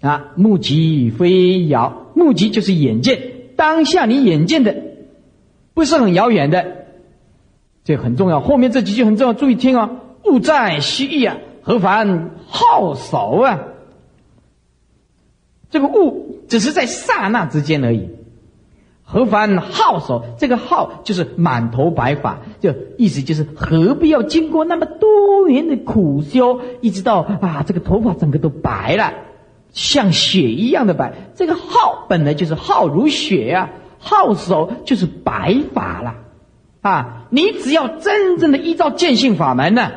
[0.00, 2.06] 啊，目极非遥。
[2.12, 3.18] 目极就是眼见，
[3.56, 4.74] 当下你眼见的，
[5.74, 6.66] 不是很遥远的，
[7.84, 8.40] 这很重要。
[8.40, 9.90] 后面这几句很重要，注意听哦。
[10.24, 13.60] 勿在西域啊，何凡好守啊？
[15.70, 18.08] 这个悟只是在刹那之间而已。
[19.02, 20.24] 何凡好守？
[20.38, 29.12] 这个好就是满头白发，就意思就是何必要经过那么多年的苦修，一直到啊这个头发整个都白了。
[29.72, 36.14] 像血一样的白，这个好本来就是好如血呀，好手就是白发了，
[36.80, 37.26] 啊！
[37.30, 39.92] 你只要真正的依照见性法门呢，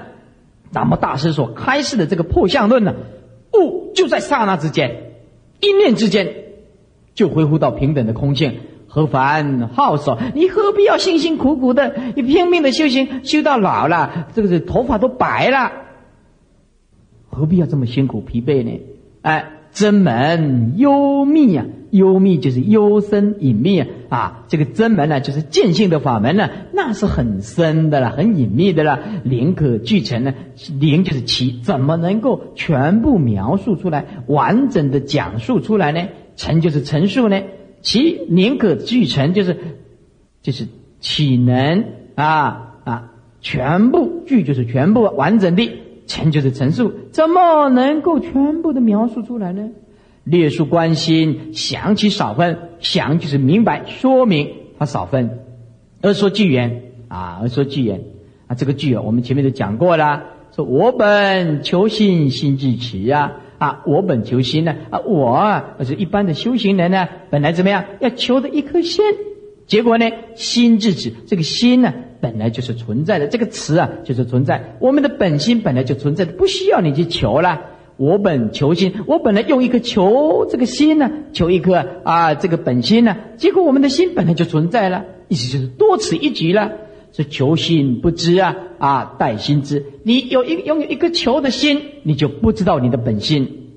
[0.74, 2.96] 那么大师所开示的这个破相论呢，
[3.54, 5.14] 悟就在刹那之间，
[5.62, 6.34] 一念之间，
[7.14, 8.58] 就恢复到平等的空性。
[8.88, 10.18] 何凡好手？
[10.34, 15.72] 你何必要辛辛苦苦的，你拼命的修行，修到老了，这个是头发都白了，
[17.30, 18.82] 何必要这么辛苦疲惫呢？
[19.22, 19.50] 哎。
[19.74, 24.46] 真门幽密啊，幽密就是幽深隐秘啊！
[24.48, 29.00] 这个真门呢，就是见性的法门呢，那是很深的了，很隐秘的了。
[29.24, 30.34] 灵可具成呢，
[30.80, 36.08] 灵就是其，怎么能够全部描述出来，完整的讲述出来呢？
[36.36, 37.40] 成就是陈述呢，
[37.82, 39.58] 其灵可具成就是
[40.42, 40.68] 就是
[41.00, 43.12] 岂能啊啊？
[43.40, 45.70] 全部具就是全部完整的。
[46.06, 49.70] 成就是陈述，怎么能够全部的描述出来呢？
[50.24, 52.58] 略述关心，详起少分。
[52.80, 55.40] 详就是明白说明，它少分。
[56.02, 58.02] 而说句言啊，而说句言
[58.48, 60.24] 啊，这个句啊，我们前面都讲过了。
[60.56, 69.04] 说我本求心，心至持呀啊，我本求心呢啊，我啊是一般的修行人呢，本来怎么样，要求的一颗心，
[69.66, 71.94] 结果呢，心至持，这个心呢。
[72.22, 74.78] 本来就是存在的，这个词啊，就是存在。
[74.80, 77.60] 我们的本心本来就存在的，不需要你去求了。
[77.98, 86.72] 我本求心，我本来用一颗求这个心呢，求一颗啊这个本心呢，结果我们的心本来就存在了，意思就是多此一举了。
[87.16, 89.86] 是求心不知啊啊，待心知。
[90.02, 93.70] 你有一拥有一颗求的心，你就不知道你的本心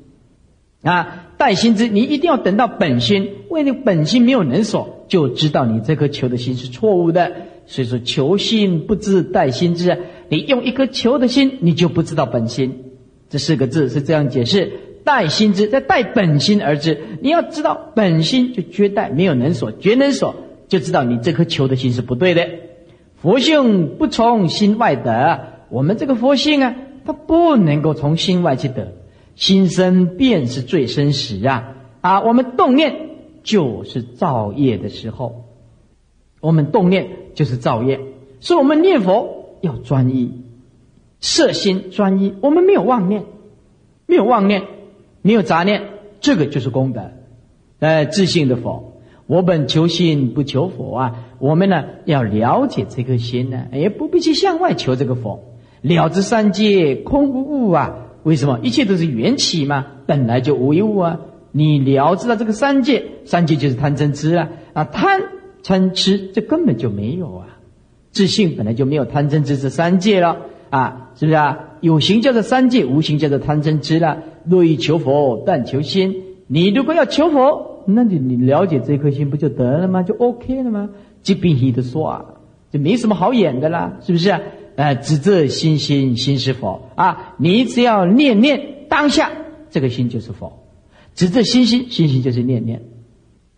[0.81, 1.25] 啊。
[1.37, 7.31] 待心知，你一定要等到本心，为你本心没有能所，就知道你这颗求的心是错误的。
[7.67, 9.99] 所以说，求心不知待心知。
[10.31, 12.86] 你用一颗求的心，你就不知道本心。
[13.29, 14.73] 这四个字是这样解释：
[15.05, 16.99] 待心知，在待本心而知。
[17.21, 20.35] 你要知道本心，就绝待没有能所，绝能所，
[20.69, 22.49] 就知道你这颗求的心是不对的。
[23.17, 28.93] 佛性不从心外得，我们这个佛性啊，它不能够从心外去得。
[29.35, 32.21] 心生便是最生时啊啊！
[32.23, 33.11] 我们动念
[33.43, 35.45] 就是造业的时候。
[36.41, 38.01] 我们动念就是造业，
[38.41, 40.33] 所以我们念佛要专一，
[41.21, 42.35] 色心专一。
[42.41, 43.25] 我们没有妄念，
[44.07, 44.63] 没有妄念，
[45.23, 45.83] 没有杂念，
[46.21, 47.11] 这个就是功德。
[47.79, 51.25] 呃，自信的佛，我本求心不求佛啊。
[51.39, 55.45] 我们呢要了解这颗心呢，也不必去向外求这个佛。
[55.83, 58.61] 了知三界空无物啊，为什么？
[58.63, 61.21] 一切都是缘起嘛，本来就无一物啊。
[61.53, 65.23] 你了知道这个三界，三界就是贪嗔痴啊啊贪。
[65.63, 67.59] 嗔痴，这根本就没有啊！
[68.13, 71.59] 自信本来就没有贪嗔痴这三界了啊，是不是啊？
[71.81, 74.23] 有形叫做三界，无形叫做贪嗔痴了。
[74.45, 76.23] 若欲求佛，但求心。
[76.47, 80.03] 你如果要求佛，那你你了解这颗心不就得了吗？
[80.03, 80.91] 就 OK 了吗？
[81.23, 82.25] 即便你的说啊，
[82.71, 84.35] 就没什么好演的啦，是不是？
[84.77, 87.35] 呃，只这心心心是佛啊！
[87.39, 89.31] 你只要念念当下，
[89.71, 90.65] 这个心就是佛。
[91.15, 92.83] 只这心心心心就是念念。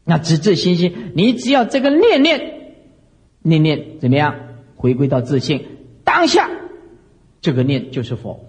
[0.04, 2.40] 那直至心心，你只要这个念念，
[3.42, 4.34] 念念怎么样？
[4.76, 5.62] 回归到自信
[6.04, 6.47] 当下，
[7.40, 8.40] 这个念就是佛。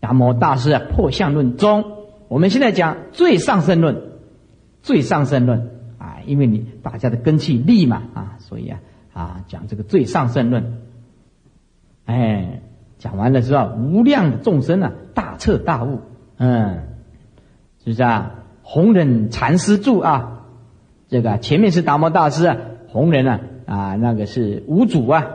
[0.00, 1.84] 达摩大师啊，破相论中，
[2.28, 4.02] 我们现在讲最上圣论，
[4.82, 8.80] 最上圣论啊，因为你大家的根气利嘛啊，所以啊
[9.12, 10.78] 啊讲这个最上圣论。
[12.04, 12.62] 哎，
[12.98, 16.00] 讲完了之后，无量的众生啊，大彻大悟，
[16.36, 16.82] 嗯，
[17.84, 18.40] 是不是啊？
[18.64, 20.46] 弘忍禅师著啊，
[21.08, 22.56] 这个前面是达摩大师啊，
[22.88, 25.28] 弘忍啊啊，那个是五祖啊。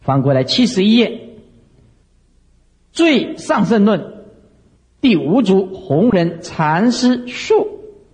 [0.00, 1.08] 翻过来七十一页，
[2.92, 4.00] 《最上圣论》
[5.00, 7.66] 第五组弘忍禅师述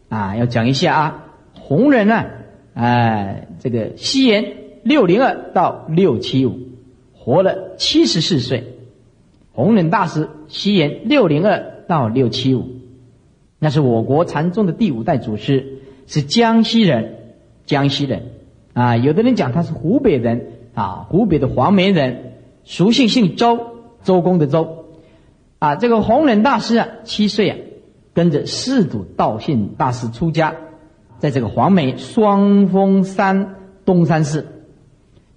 [0.08, 1.22] 啊，要讲一下啊。
[1.54, 2.26] 弘忍呢，
[2.74, 6.58] 哎，这个西元六零二到六七五，
[7.12, 8.74] 活了七十四岁。
[9.52, 12.68] 弘忍大师西元六零二到六七五，
[13.58, 17.14] 那是我国禅宗的第五代祖师，是江西人。
[17.64, 18.30] 江西人
[18.74, 23.75] 啊，有的人讲他是湖北人啊，湖北的黄梅人，俗姓姓周，
[24.07, 24.87] 周公的周。
[25.59, 27.57] 啊，这个弘忍大师啊，七岁啊，
[28.14, 30.55] 跟着世祖道信大师出家，
[31.19, 34.47] 在这个黄梅双峰山东山寺，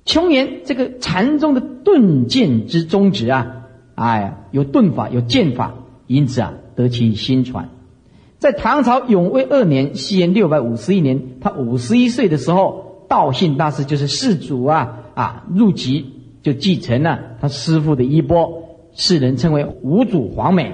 [0.06, 5.74] 穷言这个禅宗的顿渐之宗旨啊，哎，有顿法，有剑法，
[6.06, 7.70] 因此啊，得其心传。
[8.40, 18.64] 在唐朝永徽二年（西元六百五十一年），他五十一岁的时候，道信大师就是世祖啊啊入籍，就继承了他师父的衣钵。
[18.92, 20.74] 世人称为五祖黄美，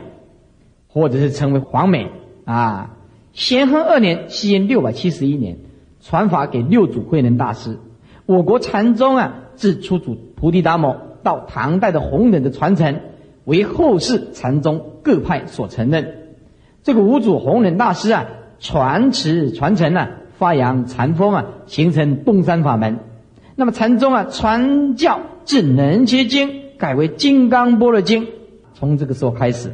[0.87, 2.09] 或者是称为黄美
[2.45, 2.95] 啊。
[3.33, 5.57] 咸亨二年（西元六百七十一年），
[6.01, 7.77] 传法给六祖慧能大师。
[8.25, 13.01] 我国禅宗啊，自初祖菩提达摩到唐代的弘忍的传承，
[13.43, 16.29] 为后世禅宗各派所承认。
[16.81, 18.25] 这个五祖弘忍大师啊，
[18.59, 22.99] 传持传承啊，发扬禅风啊，形成东山法门。
[23.55, 26.65] 那么禅宗啊，传教至能切经。
[26.77, 28.23] 改为《金刚般若经》，
[28.73, 29.71] 从这个时候开始，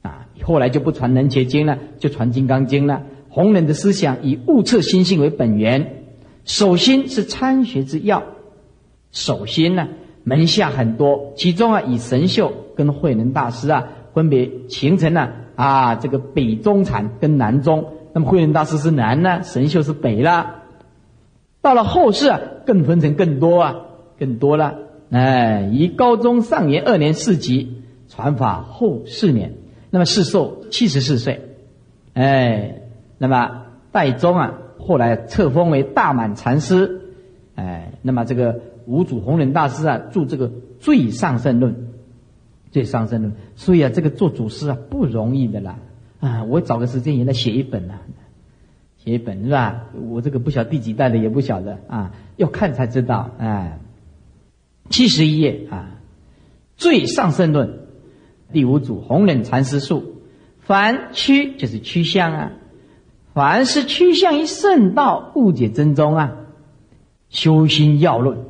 [0.00, 3.02] 啊，后来就不传《能切经》了，就传《金刚经》了。
[3.28, 6.04] 弘忍的思想以悟彻心性为本源，
[6.46, 8.22] 首心是参学之要。
[9.12, 9.88] 首心呢，
[10.22, 17.84] 门下很多，其中啊，以神秀跟慧能大师啊，分别形成了啊，这个北中禅跟南宗。
[18.14, 20.62] 那么慧能大师是南呢，神秀是北了。
[21.64, 23.76] 到了后世啊，更分成更多啊，
[24.18, 24.80] 更多了。
[25.10, 29.54] 哎，以高中上元二年四级传法后四年，
[29.88, 31.40] 那么世寿七十四岁。
[32.12, 32.82] 哎，
[33.16, 37.00] 那么代宗啊，后来册封为大满禅师。
[37.54, 40.50] 哎，那么这个五祖弘忍大师啊，著这个
[40.80, 41.72] 《最上圣论》，
[42.72, 45.78] 《最上圣论》，所以啊，这个做祖师啊不容易的啦。
[46.20, 47.94] 啊，我找个时间也来写一本呐，
[49.04, 49.84] 写一本是吧？
[50.08, 53.30] 我这个不晓第几代的也不晓得啊，要看才知道。
[53.38, 53.78] 哎。
[54.90, 55.96] 七十一页啊，
[56.76, 57.68] 《最上圣论》
[58.52, 60.16] 第五组弘忍禅师述：
[60.60, 62.52] 凡趋就是趋向啊，
[63.32, 66.36] 凡是趋向于圣道、误解真宗啊，
[67.30, 68.40] 修心要论。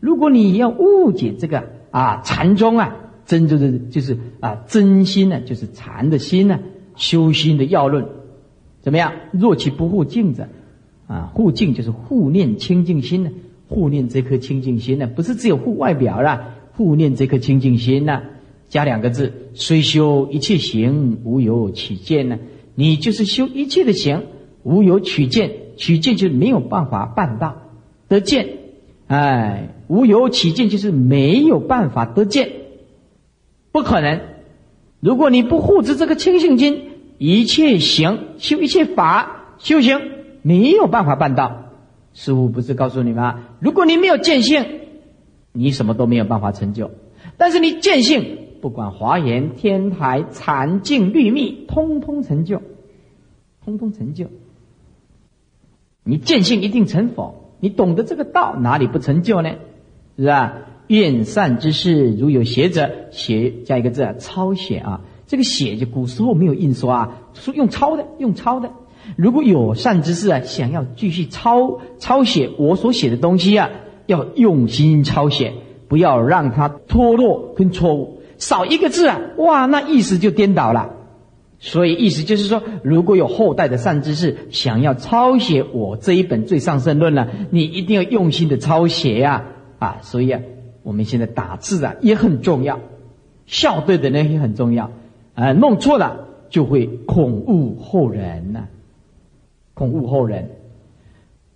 [0.00, 6.60] 如果你要误解这个啊禅宗啊，真就是就是啊真心呢，就是禅的心呢，
[6.94, 8.06] 修心的要论，
[8.88, 9.12] 怎么样？
[9.32, 10.48] 若其不护净者
[11.06, 13.30] 啊，护净就是护念清净心呢。
[13.68, 18.22] 护念这颗清净心呢，不是只有护外表啦，护念这颗清净心呢，
[18.70, 22.38] 加两个字：虽修一切行，无有取见呢。
[22.74, 24.22] 你就是修一切的行，
[24.62, 27.60] 无有取见，取见就是没有办法办到
[28.08, 28.48] 得见。
[29.06, 32.52] 哎，无有取见就是没有办法得见，
[33.70, 34.22] 不可能。
[35.00, 36.84] 如果你不护持这个清净心，
[37.18, 40.00] 一切行修一切法修行，
[40.42, 41.64] 没有办法办到。
[42.14, 43.40] 师傅不是告诉你吗？
[43.60, 44.64] 如果你没有见性，
[45.52, 46.90] 你什么都没有办法成就；
[47.36, 52.62] 但是你见性，不管华严、天台、禅净、律密，通通成就，
[53.64, 54.26] 通通成就。
[56.04, 59.50] 你见性一定成佛，你懂得这个道，哪里不成就呢？
[60.16, 60.54] 是吧？
[60.86, 65.02] 愿善之事，如有邪者，写加一个字啊，抄写啊。
[65.28, 68.72] 这个写就古时候没有印刷啊，是用抄的，用抄的。
[69.14, 73.70] 如果有善知识啊，想要继续抄抄写我所写的东西啊，
[74.06, 75.52] 要用心抄写，
[75.86, 78.22] 不要让它脱落跟错误。
[78.38, 80.94] 少一个字啊，哇，那意思就颠倒了。
[81.60, 89.44] 所以意思就是说，如果有后代的善知识想要抄写我这一本《最上圣论》呢，你一定要用心的抄写呀，
[89.78, 90.40] 啊，所以啊，
[90.84, 92.78] 我们现在打字啊也很重要，
[93.46, 94.92] 校对的人也很重要，
[95.38, 98.66] 啊，弄错了就会恐误后人呐。
[99.72, 100.50] 恐悟后人，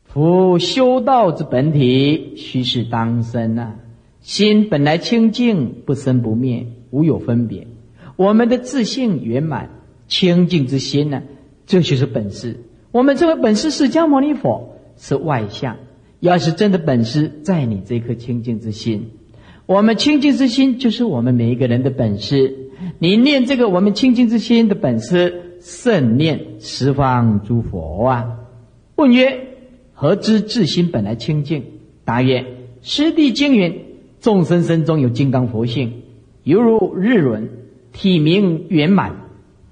[0.04, 3.74] 夫修道之本体，须是当生啊！
[4.20, 7.66] 心本来清净，不生不灭，无有分别。
[8.14, 9.70] 我们的自信圆满
[10.06, 11.24] 清净之心呢，
[11.66, 12.60] 这就是本师。
[12.92, 15.78] 我们这个本师释迦牟尼佛是外相，
[16.20, 19.10] 要是真的本师在你这颗清净之心，
[19.66, 22.61] 我们清净之心就是我们每一个人的本师。
[22.98, 25.48] 你念这个我们清净之心的本师。
[25.62, 28.40] 圣念十方诸佛啊！
[28.96, 29.46] 问曰：
[29.94, 31.62] 何知自心本来清净？
[32.04, 32.44] 答曰：
[32.80, 33.80] 师弟经云，
[34.20, 36.02] 众生身中有金刚佛性，
[36.42, 37.48] 犹如日轮，
[37.92, 39.12] 体明圆满，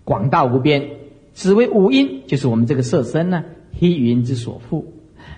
[0.04, 0.90] 广大无边。
[1.32, 3.42] 此为五阴，就是我们这个色身呢，
[3.80, 4.84] 黑云之所覆。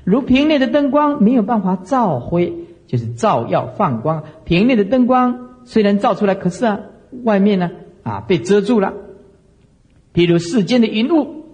[0.05, 2.53] 如瓶内的灯光没有办法照灰，
[2.87, 4.25] 就是照耀放光。
[4.45, 6.81] 瓶内的灯光虽然照出来，可是啊，
[7.25, 7.71] 外面呢
[8.03, 8.93] 啊被遮住了。
[10.15, 11.45] 譬如世间的云雾，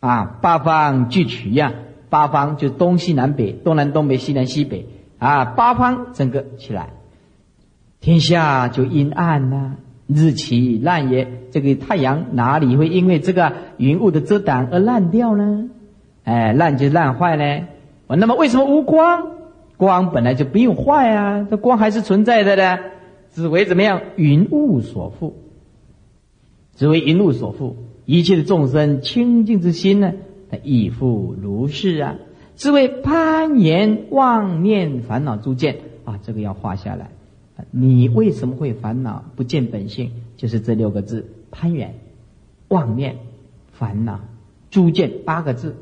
[0.00, 1.74] 啊，八方俱取呀，
[2.10, 4.86] 八方就东西南北、东南东北、西南西北
[5.18, 6.90] 啊，八方整个起来，
[8.00, 9.76] 天下就阴暗呐，
[10.06, 11.28] 日其烂也。
[11.50, 15.70] 这个太阳哪里会因为这个云雾的遮挡而烂掉呢？
[16.24, 17.66] 哎，烂就烂坏呢。
[18.08, 19.28] 那么为什么无光？
[19.76, 22.78] 光本来就不用坏啊，这光还是存在的呢，
[23.38, 24.02] 只为怎么样？
[24.16, 25.34] 云雾所覆。
[26.74, 27.74] 只为云雾所覆，
[28.04, 30.12] 一切的众生清净之心呢，
[30.64, 32.16] 亦复如是啊。
[32.56, 37.12] 只为攀岩妄念烦恼诸见啊，这个要画下来。
[37.70, 40.10] 你为什么会烦恼不见本性？
[40.36, 41.94] 就是这六个字：攀缘、
[42.66, 43.18] 妄念、
[43.70, 44.18] 烦恼、
[44.68, 45.76] 诸见八个字。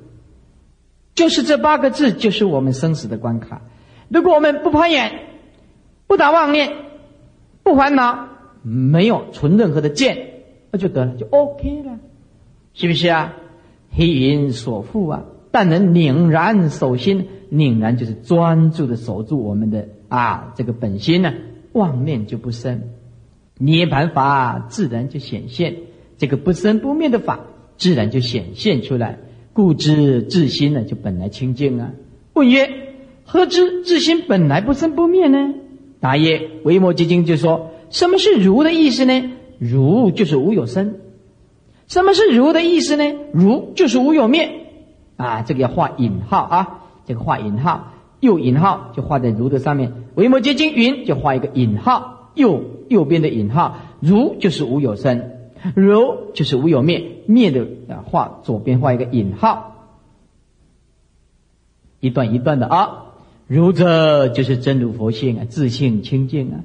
[1.15, 3.63] 就是这八个字，就是我们生死的关卡。
[4.11, 5.21] 如果我们不攀缘、
[6.07, 6.86] 不打妄念、
[7.67, 8.29] 不烦恼，
[8.63, 10.29] 没有存任何的见。
[10.71, 11.99] 那就得了，就 OK 了，
[12.75, 13.35] 是不是啊？
[13.91, 21.35] 黑云所覆啊，但能拧然守心，拧然就是专注的守住我们的啊这个本心呢，
[21.73, 22.83] 妄念就不生，
[23.59, 25.75] 涅盘法自然就显现，
[26.19, 27.41] 这个不生不灭的法
[27.77, 29.19] 自然就显现出来，
[29.53, 31.91] 故知自心呢就本来清净啊。
[32.33, 32.71] 问曰：
[33.25, 35.55] 何知自心本来不生不灭呢？
[36.07, 39.33] 答曰：维摩诘经就说，什么是如的意思呢？
[39.59, 41.01] 如就是无有生，
[41.89, 43.19] 什么是如的意思呢？
[43.33, 44.67] 如就是无有灭，
[45.17, 50.05] 啊，这个要画引号啊，这个画引号，右引号就画在如的上面。
[50.15, 55.33] 维摩诘经云就画一个引号，右右边的引号，如就是无有生，
[55.75, 59.89] 如就是无有灭，灭的啊画左边画一个引号，
[61.99, 63.06] 一段一段的啊，
[63.47, 66.61] 如者就是真如佛性啊，自性清净啊。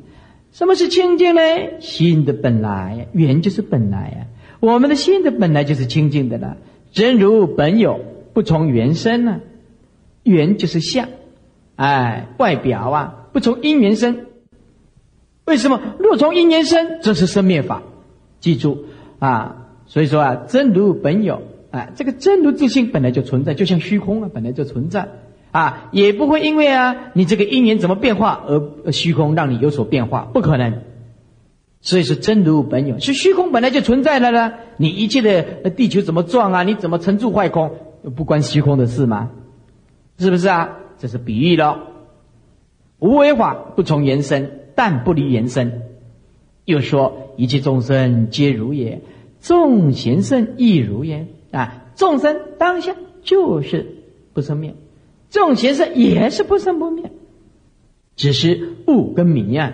[0.51, 1.41] 什么是清净呢？
[1.79, 4.27] 心的本来，缘就是本来呀。
[4.59, 6.57] 我们的心的本来就是清净的了。
[6.91, 7.99] 真如本有，
[8.33, 9.39] 不从缘生呢。
[10.23, 11.07] 缘就是相，
[11.75, 14.25] 哎，外表啊，不从因缘生。
[15.45, 15.81] 为什么？
[15.99, 17.81] 若从因缘生，这是生灭法。
[18.39, 18.85] 记住
[19.19, 25.07] 啊，所以说啊，真如本有，啊，这个真如自性本来就存在，就像虚空啊，本来就存在。
[25.51, 30.81] 啊，也不会因为啊，你这个因缘怎么变化而虚空让你有所变化，不可能。
[31.81, 34.53] 所以说真如本有，是虚空本来就存在了呢。
[34.77, 36.63] 你一切的地球怎么转啊？
[36.63, 37.71] 你怎么成住坏空，
[38.15, 39.31] 不关虚空的事吗？
[40.19, 40.77] 是不是啊？
[40.99, 41.77] 这是比喻喽。
[42.99, 45.81] 无为法不从缘生，但不离缘生。
[46.65, 49.01] 又说一切众生皆如也，
[49.41, 51.25] 众贤圣亦如也。
[51.49, 54.75] 啊，众生当下就是不生灭。
[55.31, 57.09] 这种形式也是不生不灭，
[58.15, 59.73] 只是物跟名啊。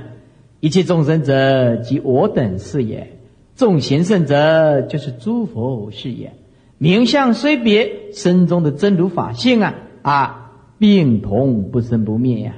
[0.60, 3.08] 一切众生者，即我等是也；
[3.56, 6.34] 众贤圣者，就是诸佛是也。
[6.78, 12.56] 名相虽别，身中的真如法性啊啊，并同不生不灭呀。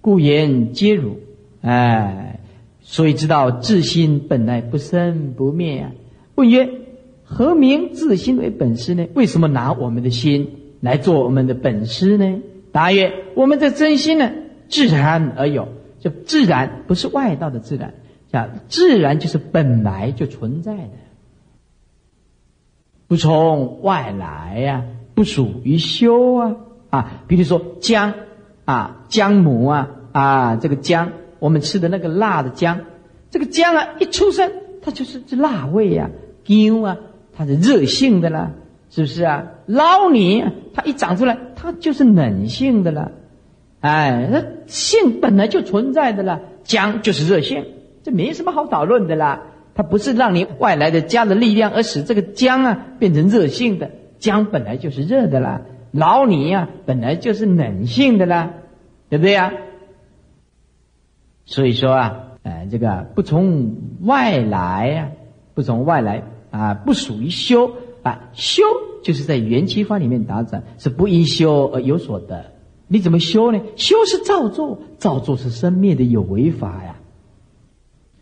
[0.00, 1.18] 故言皆如，
[1.62, 2.40] 哎，
[2.80, 5.92] 所以知道自心本来不生不灭呀。
[6.36, 6.68] 问曰：
[7.24, 9.06] 何名自心为本师呢？
[9.14, 10.59] 为什么拿我们的心？
[10.80, 12.40] 来做我们的本师呢？
[12.72, 14.30] 答曰：我们的真心呢，
[14.68, 15.68] 自然而有，
[15.98, 17.94] 就自然不是外道的自然，
[18.32, 20.90] 叫自然就是本来就存在的，
[23.08, 26.56] 不从外来呀，不属于修啊
[26.90, 27.24] 啊！
[27.26, 28.14] 比如说姜
[28.64, 31.10] 啊，姜母啊啊，这个姜，
[31.40, 32.82] 我们吃的那个辣的姜，
[33.30, 36.10] 这个姜啊，一出生它就是这辣味呀，
[36.44, 36.98] 姜啊，
[37.32, 38.52] 它是热性的啦。
[38.90, 39.46] 是不是啊？
[39.66, 43.12] 捞泥，它一长出来，它就是冷性的了。
[43.80, 46.40] 哎，那性本来就存在的了。
[46.64, 47.64] 姜就是热性，
[48.02, 49.42] 这没什么好讨论的啦。
[49.74, 53.90] 它不是让你外来的加了力量而使这个姜啊变成热性的。
[54.18, 55.62] 姜本来就是热的啦。
[55.92, 58.50] 捞泥呀，本来就是冷性的啦，
[59.08, 59.52] 对不对呀？
[61.46, 65.08] 所以说啊，哎，这个不从外来呀，
[65.54, 67.70] 不从外来啊，不属于修。
[68.02, 68.62] 啊，修
[69.02, 72.52] 就是在缘起法里面打转，是不因修而有所得。
[72.88, 73.60] 你怎么修呢？
[73.76, 76.96] 修是造作，造作是生灭的有为法呀。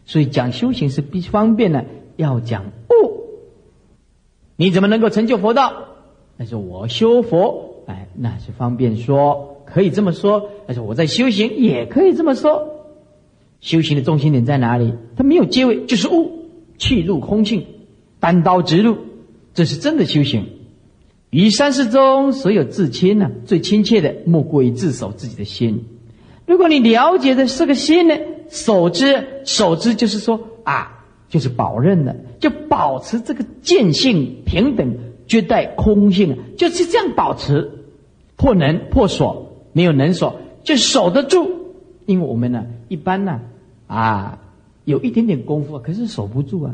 [0.04, 1.84] 所以讲修行是必方便的，
[2.16, 3.24] 要讲悟。
[4.56, 5.72] 你怎么能够成就佛道？
[6.36, 12.74] 那是我修佛，哎，那是方便说，可以这么说，但是我在修行也可以这么说。
[13.60, 14.94] 修行的中心点在哪里？
[15.16, 16.46] 它没有结尾，就是悟，
[16.78, 17.66] 去入空性，
[18.20, 18.98] 单刀直入，
[19.58, 20.46] 这是真的修行。
[21.30, 25.84] 于三世中，所有至亲呢，最亲切的莫过于自守自己的心。
[26.46, 28.14] 如果你了解的是个心呢，
[28.50, 34.96] 守之，守之就是说啊，就是保任的，就保持这个见性平等，
[35.26, 37.68] 绝代空性，就是这样保持。
[38.36, 41.50] 破能破锁，没有能锁，就守得住。
[42.06, 43.40] 因为我们呢，一般呢，
[43.88, 44.38] 啊，
[44.84, 46.72] 有一点点功夫，可是守不住啊。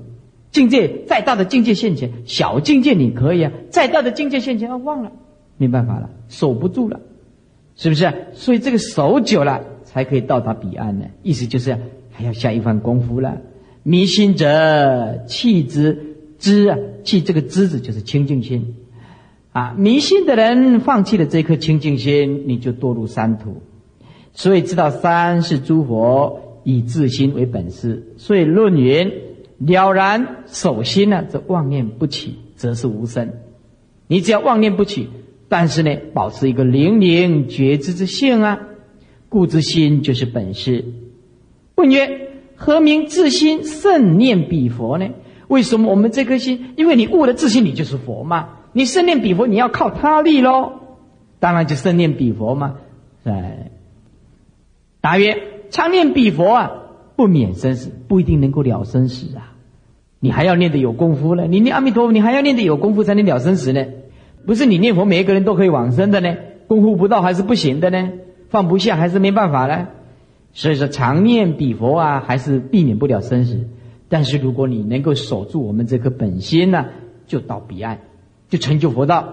[0.54, 5.10] 境界再大的境界现前，小境界你可以啊，再大的境界现前啊，忘了，
[5.58, 7.00] 没办法了，守不住了，
[7.74, 8.28] 是不是？
[8.34, 11.06] 所以这个守久了，才可以到达彼岸呢。
[11.24, 11.76] 意思就是
[12.12, 13.38] 还要下一番功夫了。
[13.82, 18.76] 迷心者弃之，知啊，弃这个知字就是清净心
[19.50, 19.74] 啊。
[19.76, 23.60] 迷信的人放弃了这颗清净心，你就堕入三途。
[24.32, 29.10] 所以知道三是诸佛以自心为本事，所以论云
[29.66, 33.32] 了然守心呢，则妄念不起，则是无生。
[34.06, 35.08] 你只要妄念不起，
[35.48, 38.60] 但是呢，保持一个灵灵觉知之性啊，
[39.28, 40.84] 故之心就是本事。
[41.76, 45.08] 问曰：何名自心圣念彼佛呢？
[45.48, 46.74] 为什么我们这颗心？
[46.76, 48.48] 因为你悟了自心，你就是佛嘛。
[48.72, 50.72] 你圣念彼佛，你要靠他力喽。
[51.38, 52.76] 当然就圣念彼佛嘛，
[53.24, 53.70] 哎。
[55.00, 55.36] 答曰：
[55.70, 56.70] 常念彼佛啊，
[57.16, 59.53] 不免生死，不一定能够了生死啊。
[60.24, 61.44] 你还要念得有功夫呢。
[61.46, 63.84] 你念阿弥陀佛，你还要念得有功夫才能了生死呢。
[64.46, 66.34] 不是你念佛，每一个人都可以往生的呢。
[66.66, 68.10] 功夫不到还是不行的呢。
[68.48, 69.88] 放不下还是没办法呢。
[70.54, 73.68] 所以说，常念彼佛啊，还是避免不了生死。
[74.08, 76.86] 但是如果你能够守住我们这颗本心呢，
[77.26, 77.98] 就到彼岸，
[78.48, 79.20] 就成就佛道。《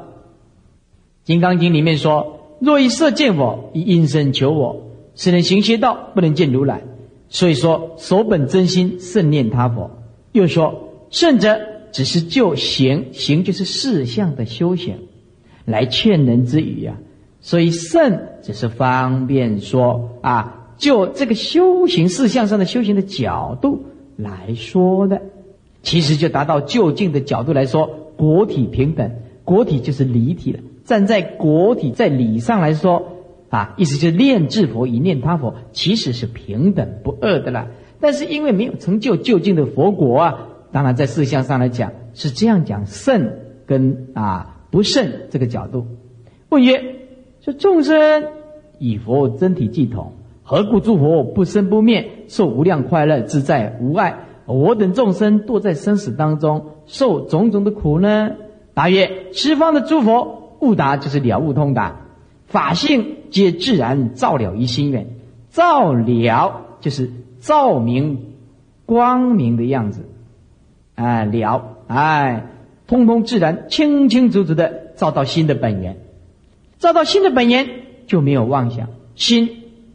[1.23, 4.87] 金刚经》里面说：若以色见我，以音声求我。
[5.15, 6.81] 只能行邪道，不能见如来。
[7.29, 10.00] 所以说，守本真心，胜念他佛。
[10.31, 11.59] 又说，圣者
[11.91, 14.95] 只是就行，行就是事相的修行，
[15.65, 16.97] 来劝人之语呀。
[17.41, 23.83] 所以圣只是方便说啊，就这个修行事相上的修行的角度
[24.15, 25.21] 来说的，
[25.83, 29.11] 其实就达到就近的角度来说，国体平等，
[29.43, 30.59] 国体就是离体了。
[30.85, 33.17] 站在国体在理上来说。
[33.51, 37.67] 啊，意思就是念智佛以念他佛，其实是平等不二的啦。
[38.01, 43.31] 但是因为没有成就就近的佛果啊，当然在事相上来讲是这样讲圣
[43.65, 45.85] 跟啊不圣这个角度。
[46.49, 46.83] 问曰：
[47.39, 48.23] 说众生
[48.79, 54.25] 以佛真体既同，何故诸佛不生不灭，受无量快乐自在无碍？
[54.45, 58.31] 我等众生堕在生死当中，受种种的苦呢？
[58.73, 62.01] 答曰：十方的诸佛悟达就是了悟通达。
[62.47, 65.07] 法性皆自然照了于心愿，
[65.51, 67.09] 照了就是
[67.41, 68.35] 照明
[68.85, 70.05] 光明的样子，
[70.95, 72.45] 哎了哎，
[72.87, 75.97] 通通自然清清楚楚的照到心的本源，
[76.79, 77.67] 照到心的本源
[78.07, 79.49] 就没有妄想，心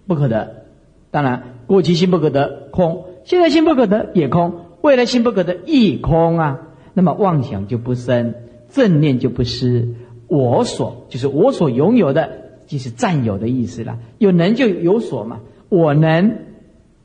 [0.07, 0.65] 不可得。
[1.11, 6.61] 当然，过去心不可得空，现在心不可得也空，未来心不可得亦空啊。
[6.93, 8.35] 那么妄想就不生，
[8.69, 9.95] 正念就不失，
[10.29, 12.45] 我所就是我所拥有的。
[12.67, 15.39] 就是占有的意思了，有能就有所嘛。
[15.69, 16.39] 我能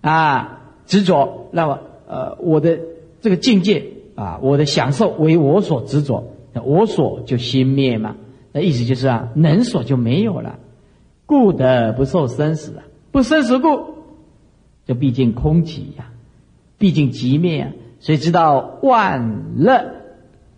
[0.02, 2.80] 啊执着，那么呃我的
[3.22, 3.86] 这个境界
[4.16, 6.26] 啊，我的享受为我所执着，
[6.66, 8.16] 我所就心灭嘛。
[8.52, 10.60] 那意思就是啊，能所就没有了，
[11.26, 13.96] 故得不受生死啊，不生死故，
[14.86, 16.12] 就毕竟空寂呀，
[16.78, 17.72] 毕竟寂灭啊。
[18.00, 19.94] 谁知道万乐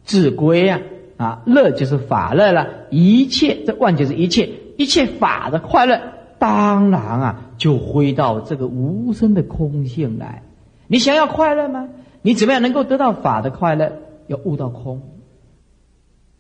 [0.04, 0.82] 自归啊？
[1.18, 4.50] 啊，乐就是法乐了，一切这万就是一切。
[4.76, 6.02] 一切法的快乐，
[6.44, 10.44] 当然啊，就回到这个无声的空性来。
[10.88, 11.88] 你想要快乐吗？
[12.22, 13.94] 你怎么样能够得到法的快乐？
[14.28, 15.04] 要悟到空。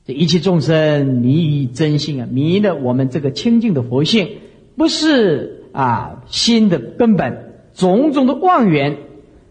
[0.04, 4.39] 这一切众生迷于真性啊，迷了我们这个清净的佛性，
[4.76, 8.97] 不是啊心的根本，种种的妄缘，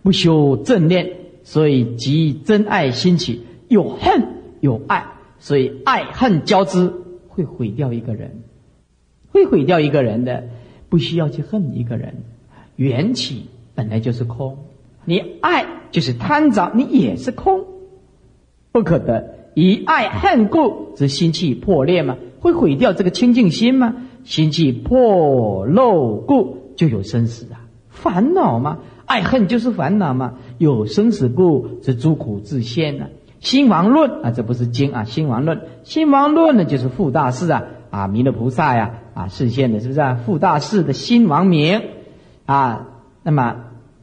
[0.03, 1.13] 不修正念，
[1.45, 4.27] 所以即真爱兴起，有恨
[4.61, 5.07] 有爱，
[5.39, 6.93] 所以爱恨交织，
[7.29, 8.43] 会毁掉一个人。
[9.33, 10.45] 会毁掉一个人的，
[10.89, 12.15] 不需要去恨一个人。
[12.77, 14.59] 缘起本来就是空，
[15.05, 17.65] 你爱就是贪着，你也是空，
[18.71, 19.35] 不可得。
[19.55, 23.97] 以爱恨故，则心气破裂嘛，会毁掉这个清净心吗？
[24.25, 28.79] 心气破漏故，就有生死啊，烦恼嘛。
[29.05, 33.09] 爱恨就是烦恼嘛，有生死故，则诸苦自现呐。
[33.41, 37.65] 心王论啊，这不是经啊，心王论，心王论呢就是复大事啊。
[37.93, 40.15] 啊，弥勒菩萨呀，啊，示现的，是不是啊？
[40.25, 41.83] 富大士的新王名，
[42.47, 42.89] 啊，
[43.23, 43.57] 那么，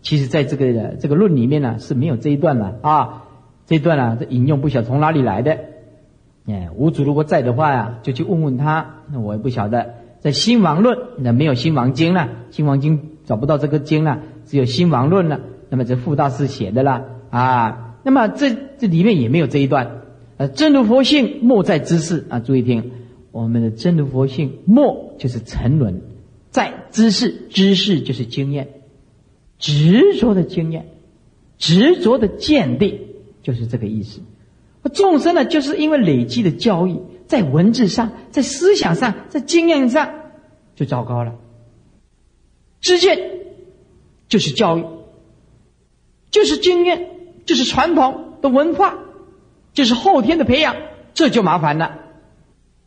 [0.04, 3.24] 其实在这个这个论里面呢是没有这一段的啊，
[3.66, 5.58] 这一段呢这引用不晓从哪里来的，
[6.46, 20.02] 哎，五祖如果在的话呀，就去问问他，那我也不晓得，在新王论那没有新王经了，新王经找不到这个经了，只有新王论了，那么这富大士写的啦，啊，那么这这里面也没有这一段，
[20.38, 22.92] 呃，真如佛性莫在知识啊，注意听。
[23.32, 26.02] 我们的真如佛性，末就是沉沦，
[26.50, 28.68] 在知识，知识就是经验，
[29.58, 30.88] 执着的经验，
[31.58, 33.00] 执着的见地，
[33.44, 34.22] 就是这个意思。
[34.94, 40.10] 众生呢，就是因为累积的教育，在文字上，在思想上，在经验上，
[40.76, 41.36] 就糟糕了。
[42.82, 43.20] 知见
[44.28, 44.86] 就是教育，
[46.32, 47.12] 就是经验，
[47.46, 48.98] 就是传统的文化，
[49.74, 50.76] 就是后天的培养，
[51.14, 52.00] 这就麻烦了。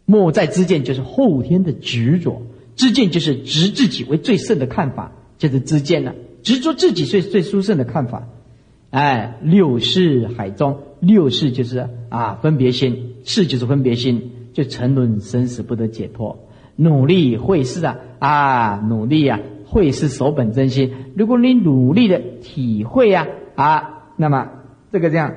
[0.05, 2.43] 莫在知见，就是后天的执着；
[2.77, 6.15] 知见就是执自己为最胜的看法，就是知见了。
[6.43, 8.27] 执着自己最最殊胜的看法。
[8.91, 16.41] 哎，六世海中，六世就是啊分别心，世就是分别心，就沉沦生死不得解脱。
[16.75, 20.93] 努力会是啊啊努力啊会是守本真心。
[21.17, 24.51] 如果你努力的体会呀啊，那么
[24.91, 25.35] 这个这样，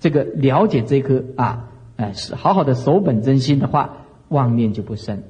[0.00, 3.98] 这个了解这颗啊哎是好好的守本真心的话。
[4.30, 5.22] 妄念就不生，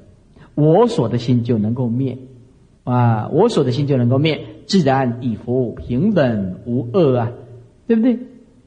[0.55, 2.17] 我所的心就能够灭，
[2.83, 7.31] 啊，我所的心就能够灭，自然以佛平等无二啊，
[7.87, 8.19] 对不对？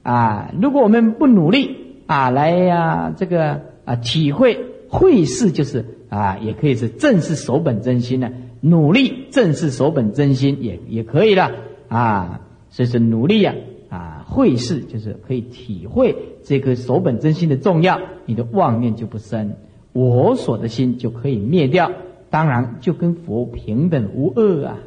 [0.03, 1.77] 啊，如果我们不努力
[2.07, 8.31] 啊，来呀，这个啊，体会会事就是啊，也可以是正是守本真心呢，
[8.61, 11.51] 努力正是守本真心也也可以了。
[11.89, 13.55] 啊，所以说努力呀，
[13.89, 19.55] 啊，会事就是可以体会这个守本真心的重要，你的妄念就不生。
[19.95, 21.93] 我所的心就可以灭掉，
[22.29, 24.79] 当然就跟佛平等无二啊，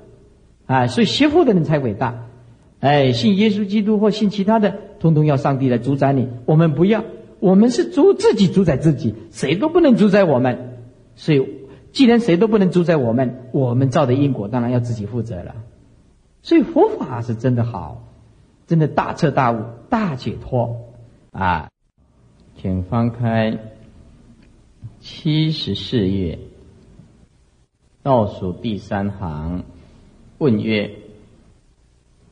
[0.66, 2.26] 啊，所以学佛的人才伟大，
[2.82, 7.06] 哎，信耶稣基督或信其他的，通通要上帝来主宰你，我们不要，
[7.40, 10.78] 我们是主自己主宰自己，谁都不能主宰我们，
[11.16, 11.42] 所以
[11.94, 15.56] 既然谁都不能主宰我们，我们造的因果当然要自己负责了，
[16.42, 18.04] 所以佛法是真的好，
[18.68, 20.82] 真的大彻大悟、大解脱。
[21.32, 21.70] 啊，
[22.62, 23.58] 请翻开。
[25.10, 26.38] 七十四页，
[28.04, 29.64] 倒数第三行，
[30.38, 31.00] 问曰：“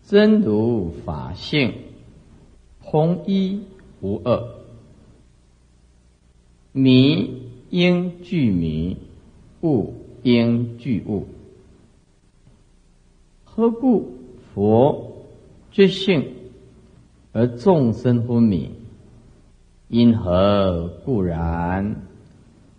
[0.03, 1.73] 真如法性，
[2.83, 3.61] 同一
[4.01, 4.55] 无二，
[6.73, 8.97] 迷应具迷，
[9.61, 11.29] 悟应具物。
[13.45, 14.17] 何故
[14.53, 15.25] 佛
[15.71, 16.33] 觉性
[17.31, 18.69] 而众生昏迷？
[19.87, 22.01] 因何故然？”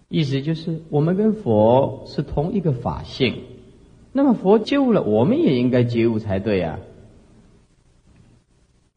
[0.08, 3.42] 意思就是，我们跟佛是同一个法性，
[4.12, 6.78] 那么佛觉悟了，我们也应该觉悟才对呀。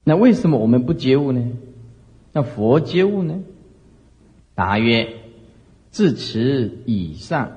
[0.03, 1.51] 那为什么我们不觉悟呢？
[2.31, 3.43] 那佛觉悟呢？
[4.53, 5.15] 答曰：
[5.89, 7.51] 自持以上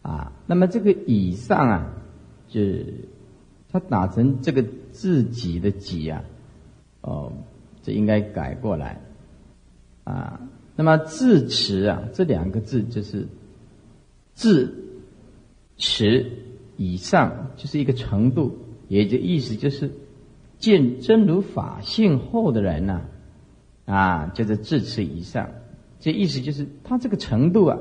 [0.00, 0.32] 啊。
[0.46, 1.92] 那么这个以上啊，
[2.48, 2.60] 就
[3.70, 6.24] 他打成这个自己的己啊，
[7.02, 7.32] 哦，
[7.82, 9.00] 这应该改过来
[10.04, 10.40] 啊。
[10.76, 13.26] 那么自持啊，这两个字就是
[14.34, 14.74] 自
[15.78, 16.30] 持
[16.76, 19.90] 以上，就是一个程度，也就意思就是
[20.58, 23.00] 见真如法性后的人呢，
[23.86, 25.48] 啊，就是自持以上。
[25.98, 27.78] 这意思就是他这个程度啊，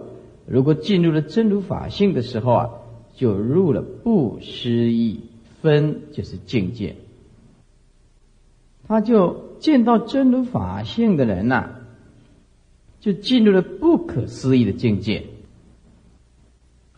[0.48, 2.70] 如果进入了真如法性的时候啊，
[3.14, 5.20] 就入了不失一
[5.62, 6.96] 分，就是境界。
[8.88, 11.75] 他就见到真如法性的人呐。
[13.06, 15.26] 就进入了不可思议的境界，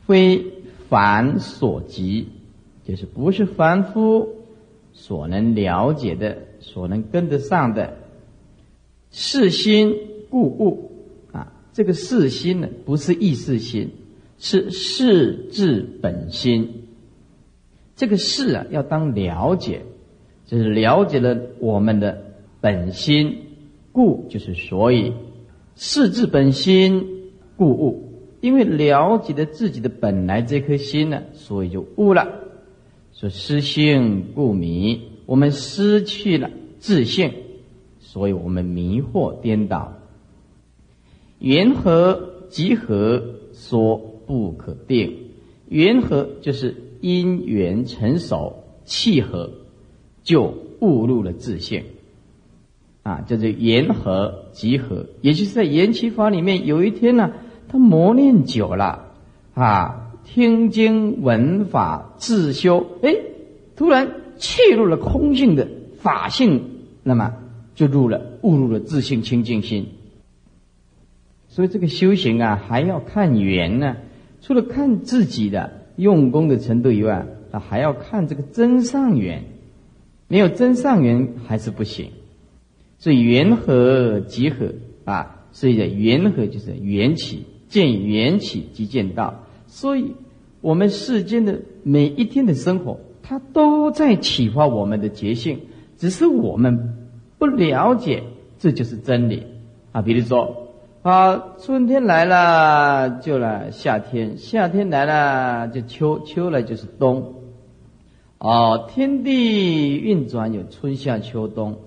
[0.05, 0.41] 非
[0.88, 2.30] 凡所及，
[2.86, 4.30] 就是不是凡夫
[4.93, 7.97] 所能了解的、所能跟得上的。
[9.12, 9.97] 是心
[10.30, 10.91] 故物
[11.34, 13.89] 啊，这个是心呢，不是意识心，
[14.38, 16.88] 是是智本心。
[17.97, 19.82] 这个是啊，要当了解，
[20.45, 22.24] 就是了解了我们的
[22.62, 23.39] 本心，
[23.91, 25.12] 故就是所以。
[25.80, 28.11] 是自本心故悟，
[28.41, 32.28] 因为了解了自己的本来这颗心呢，所以就悟了。
[33.13, 36.49] 说失性故迷，我们失去了
[36.80, 37.32] 自性，
[37.99, 39.93] 所以我们迷惑颠倒。
[41.38, 43.23] 缘何即合
[43.53, 45.15] 说不可定，
[45.69, 49.51] 缘何就是因缘成熟契合，
[50.23, 51.84] 就误入了自性。
[53.08, 57.32] 啊，叫做言合集合，也就是在缘起法里面，有一天呢，
[57.70, 59.14] 他磨练久了，
[59.53, 63.16] 啊，听经闻法自修，哎，
[63.78, 65.70] 突然切入了空性的
[66.01, 66.64] 法性，
[67.01, 67.36] 那么
[67.76, 69.88] 就入了误入了自性清净心。
[71.47, 73.95] 所以这个修行啊，还要看缘呢。
[74.41, 79.45] 除了看自己的用功的程度以外，啊，还要看这个真上缘。
[80.28, 82.12] 没有真上缘还是不行。
[82.97, 84.73] 所以缘和即合
[85.05, 89.43] 啊，所以的缘和就是缘起，见缘起即见道。
[89.67, 90.13] 所以，
[90.61, 95.59] 我们世间的每一天的生活，它都在启发我们的觉性，
[95.97, 96.95] 只是我们
[97.37, 98.23] 不了解，
[98.57, 99.43] 这就是真理
[99.91, 100.01] 啊。
[100.01, 100.63] 比如说。
[101.03, 107.35] 啊，春天来了就来夏天，夏天来了就秋，秋来就是冬。
[108.39, 111.77] 哦，天地运转有春夏秋冬。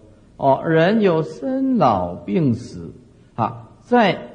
[0.40, 2.92] 哦，人有生老病死。
[3.34, 4.30] 啊，在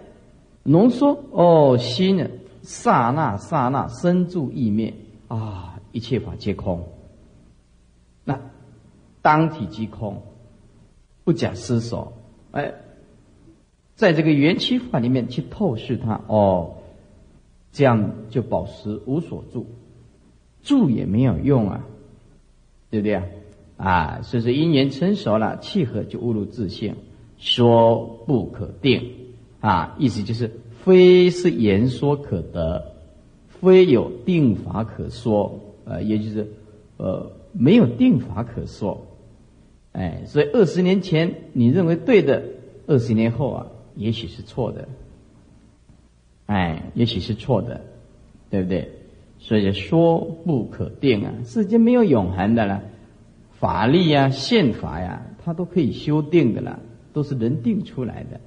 [0.63, 2.29] 浓缩哦，心呢，
[2.61, 4.93] 刹那刹那生住意灭
[5.27, 6.87] 啊，一切法皆空。
[8.23, 8.39] 那
[9.21, 10.21] 当体即空，
[11.23, 12.13] 不假思索，
[12.51, 12.73] 哎。
[13.95, 16.73] 在这个缘起法里面去透视它，哦，
[17.71, 19.67] 这样就保持无所住，
[20.61, 21.85] 住也没有用啊，
[22.89, 23.23] 对不对啊？
[23.77, 26.95] 啊，所以说因缘成熟了，契合就误入自性，
[27.37, 29.11] 说不可定
[29.59, 30.51] 啊，意思就是
[30.83, 32.93] 非是言说可得，
[33.47, 36.47] 非有定法可说，呃，也就是
[36.97, 39.05] 呃没有定法可说，
[39.91, 42.43] 哎，所以二十年前你认为对的，
[42.87, 43.67] 二十年后啊。
[43.97, 44.89] 也许是错的，
[46.47, 47.79] 哎，也许是错的，
[48.49, 48.91] 对不对？
[49.39, 52.83] 所以说不可定啊，世间没有永恒的了，
[53.65, 56.79] 法律呀、宪法呀，它都可以修订的了，
[57.13, 58.39] 都是人定出来的。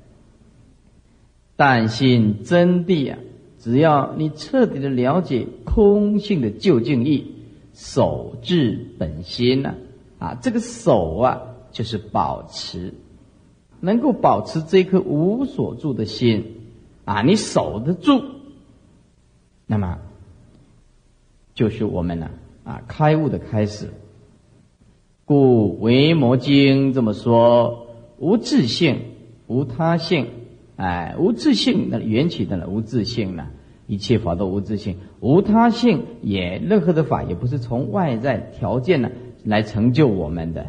[1.56, 3.18] 但心真谛啊，
[3.58, 7.32] 只要你彻底的了解空性的究竟义，
[7.74, 9.74] 守至本心呐，
[10.20, 11.42] 啊，这个守啊，
[11.72, 12.94] 就是保持。
[13.80, 16.60] 能够保持这颗无所住的心，
[17.04, 18.22] 啊，你守得住，
[19.66, 19.98] 那么
[21.54, 22.30] 就是我们呢
[22.62, 23.88] 啊开悟的开始。
[25.28, 27.86] 故《维摩经》这么说：
[28.18, 28.96] 无自性，
[29.46, 30.28] 无他性，
[30.76, 33.48] 哎，无自性那缘起的了，无自性呢，
[33.86, 39.10] 一切法都无自性，无他性也任何的法也不是从外在条件呢
[39.44, 40.68] 来成就我们的。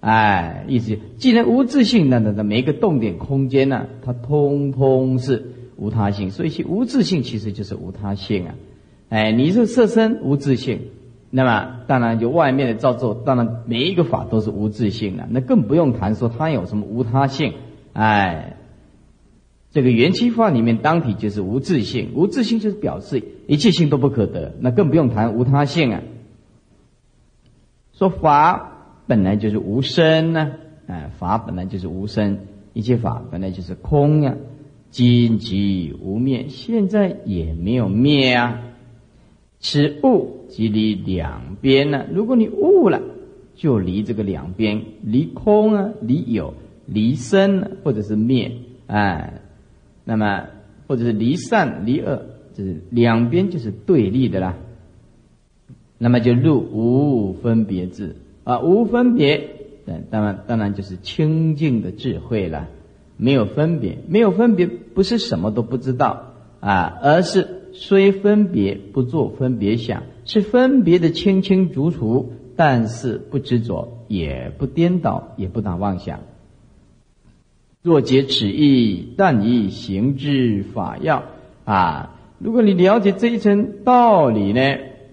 [0.00, 8.54] 哎，意思既然无自性，那那那每一个动点空间呢，它通通是无他性，所以其无自性其实就是无他性啊。
[9.10, 10.80] 哎，你是色身无自性，
[11.30, 17.54] 那么当然就外面的造作，当然每一个法都是无自性的，那更不用谈说它有什么无他性。
[17.92, 18.56] 哎，
[19.70, 26.02] 这个元气法里面当体就是无自性，无自性就是表示一切性都不可得，那更不用谈无他性啊。
[27.92, 28.74] 说法。
[29.08, 30.52] 本来就是无声呢，
[30.86, 32.40] 哎，法本来就是无声，
[32.74, 34.34] 一切法本来就是空啊，
[34.90, 38.60] 今即无灭，现在也没有灭啊。
[39.60, 43.00] 此物即离两边呢，如果你悟了，
[43.54, 46.54] 就离这个两边，离空啊，离有，
[46.86, 48.52] 离生或者是灭，
[48.86, 49.40] 哎，
[50.04, 50.44] 那么
[50.86, 52.22] 或者是离善离恶，
[52.54, 54.56] 就是两边就是对立的啦。
[55.98, 58.14] 那么就入无分别智。
[58.44, 59.50] 啊，无分别，
[60.10, 62.68] 当然当然就是清净的智慧了，
[63.18, 76.20] 没有分别，没有分别不是什么都不知道啊，而是虽分别不做分别想，是分别的清清楚楚，但是不执着，也不颠倒，也不打妄想。
[77.82, 81.22] 若解此意，但以行之法要
[81.64, 82.18] 啊。
[82.38, 84.60] 如果你了解这一层道理呢，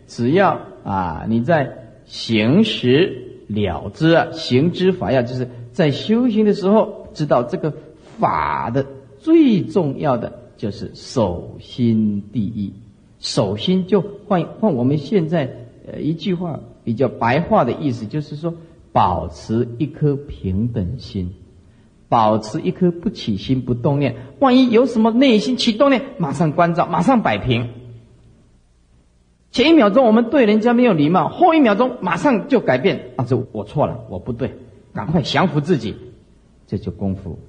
[0.07, 1.71] 只要啊你在
[2.05, 3.21] 行时。
[3.47, 7.75] 了之，行之法要，就是在修行的时候，知道这个
[8.17, 8.87] 法的
[9.19, 12.73] 最重要的就是守心第一。
[13.19, 18.53] 守心就换换我们现在呃一句话比较白话的意思，就是说
[18.91, 21.33] 保持一颗平等心，
[22.07, 24.15] 保持一颗不起心不动念。
[24.39, 27.69] 万一有什么内心起动念，马上关照，马上摆平。
[29.51, 33.23] 前一秒钟我们对人家没有礼貌，后一秒钟马上就改变啊！
[33.25, 34.53] 这我错了，我不对，
[34.93, 35.95] 赶快降服自己，
[36.67, 37.39] 这就功夫，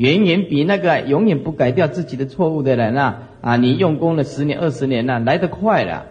[0.00, 3.56] 远远比那个永远不改掉自己的错误的人啊啊！
[3.56, 6.06] 你用功了十年二十年了，来得快了，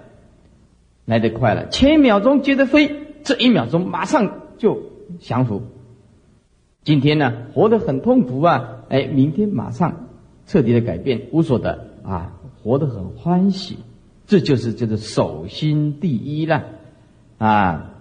[1.05, 1.69] 来得快了。
[1.69, 4.83] 前一秒钟觉得飞，这一秒钟马上就
[5.19, 5.63] 降服。
[6.83, 10.07] 今天呢，活得很痛苦啊，哎，明天马上
[10.45, 13.79] 彻底的改变，无所得啊，活得很欢喜。
[14.27, 16.65] 这就是叫做守心第一了
[17.39, 17.95] 啊！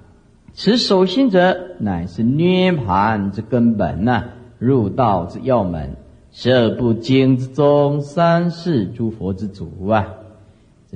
[0.53, 4.25] 此守心者，乃是涅盘之根本呐，
[4.59, 5.97] 入道之要门，
[6.33, 10.15] 十二部经之中，三世诸佛之祖啊！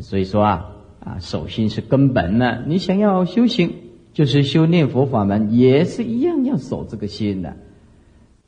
[0.01, 2.59] 所以说啊啊，守心是根本呢。
[2.67, 3.75] 你想要修行，
[4.13, 7.57] 就是修念佛法门，也是一样要守这个心的。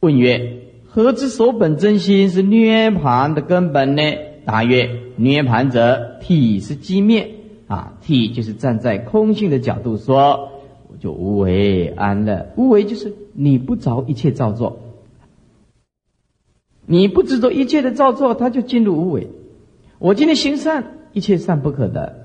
[0.01, 4.03] 问曰：何之守本真心是涅盘的根本呢？
[4.45, 7.31] 答曰：涅盘者，体是寂灭
[7.67, 10.51] 啊，体就是站在空性的角度说。
[10.87, 14.79] 我就无为安乐，无为就是你不着一切造作，
[16.87, 19.29] 你不执着一切的造作，它就进入无为。
[19.99, 22.17] 我今天行善，一切善不可得。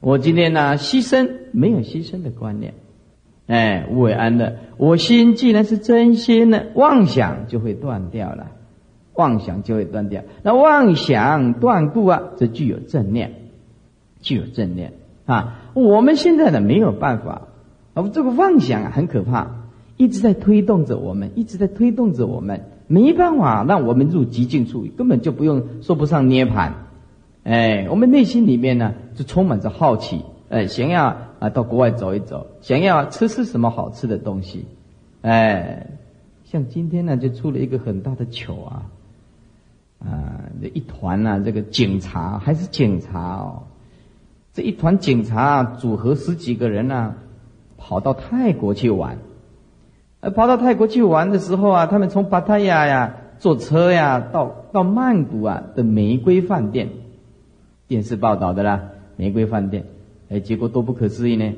[0.00, 2.74] 我今天呢牺牲，没有牺牲的观念，
[3.46, 4.56] 哎，无为安乐。
[4.76, 8.50] 我心既然是真心呢，妄想就会断掉了，
[9.14, 10.22] 妄想就会断掉。
[10.42, 13.34] 那妄想断故啊，则具有正念，
[14.20, 14.94] 具有正念。
[15.24, 17.46] 啊，我们现在呢没有办法，
[17.94, 26.74] 啊，这个妄想啊很可怕，一直在推动着我们，一直在推动着我们，没办法让我们入极境处，根本就不用说不上涅盘。
[27.42, 30.20] 哎，我们内心里面呢就充满着好奇，
[30.50, 34.66] 哎，想要啊到国外走一走，想要吃吃什么好吃的东西，
[35.22, 35.86] 哎，
[36.44, 38.82] 像今天呢就出了一个很大的糗啊，
[40.04, 43.62] 啊，这一团呢这个警察还是警察哦。
[44.52, 47.14] 这一团警察组合十几个人呢，
[47.78, 49.16] 跑到泰国去玩。
[50.22, 56.90] 呃，跑到泰国去玩的时候啊，他们从巴塔亚呀坐车呀到到曼谷啊的玫瑰饭店，
[57.88, 58.84] 电视报道的啦，
[59.16, 59.86] 玫瑰饭店。
[60.28, 61.52] 哎，结果多不可思议呢！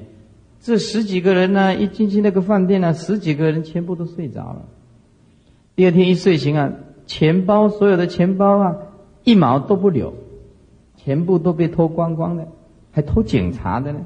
[0.60, 4.62] 这十几个人呢，一进去那个饭店呢，十几个人全部都睡着了。
[5.76, 6.72] 第二天一睡醒啊，
[7.04, 8.76] 钱包所有的钱包啊，
[9.24, 10.14] 一毛都不留，
[10.96, 12.48] 全部都被偷光光的。
[12.92, 14.00] 还偷警察的呢？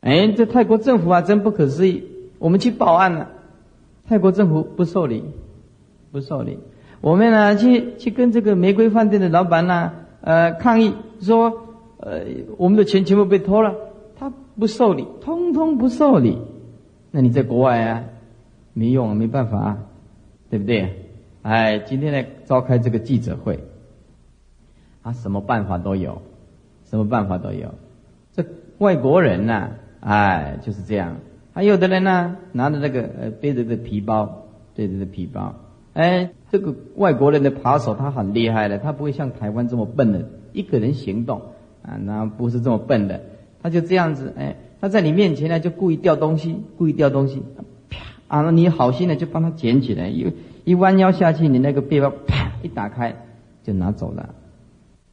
[0.00, 2.04] 哎，这泰国政府啊，真不可思议！
[2.40, 3.28] 我们去报案了，
[4.08, 5.22] 泰国政府不受理，
[6.10, 6.58] 不受理。
[7.00, 11.68] 我们呢，去去跟这个玫瑰饭店的老板呢，呃，抗议说，
[11.98, 12.22] 呃，
[12.56, 13.76] 我们的钱全部被偷了，
[14.18, 16.38] 他不受理，通通不受理。
[17.12, 18.04] 那你在国外啊，
[18.72, 19.78] 没用，没办法啊，
[20.50, 21.06] 对不对？
[21.42, 23.60] 哎，今天呢，召开这个记者会，
[25.02, 26.22] 啊，什么办法都有。
[26.90, 27.72] 什么办法都有，
[28.34, 28.44] 这
[28.78, 29.70] 外国人呢，
[30.00, 31.18] 哎，就是这样。
[31.52, 34.44] 还有的人呢，拿着那个呃背着的皮包，
[34.74, 35.54] 背着的皮包，
[35.94, 41.42] 哎，这个外国人的扒手他很厉害的，他不会像台湾这么笨的，一个人行动
[41.82, 43.20] 啊，那不是这么笨的，
[43.62, 47.42] 他就这样子，哎，他在你面前呢就故意掉东西，故意掉东西，
[47.88, 47.98] 啪
[48.28, 50.32] 啊，那你好心的就帮他捡起来，一
[50.64, 53.16] 一弯腰下去，你那个背包啪一打开
[53.64, 54.34] 就拿走了，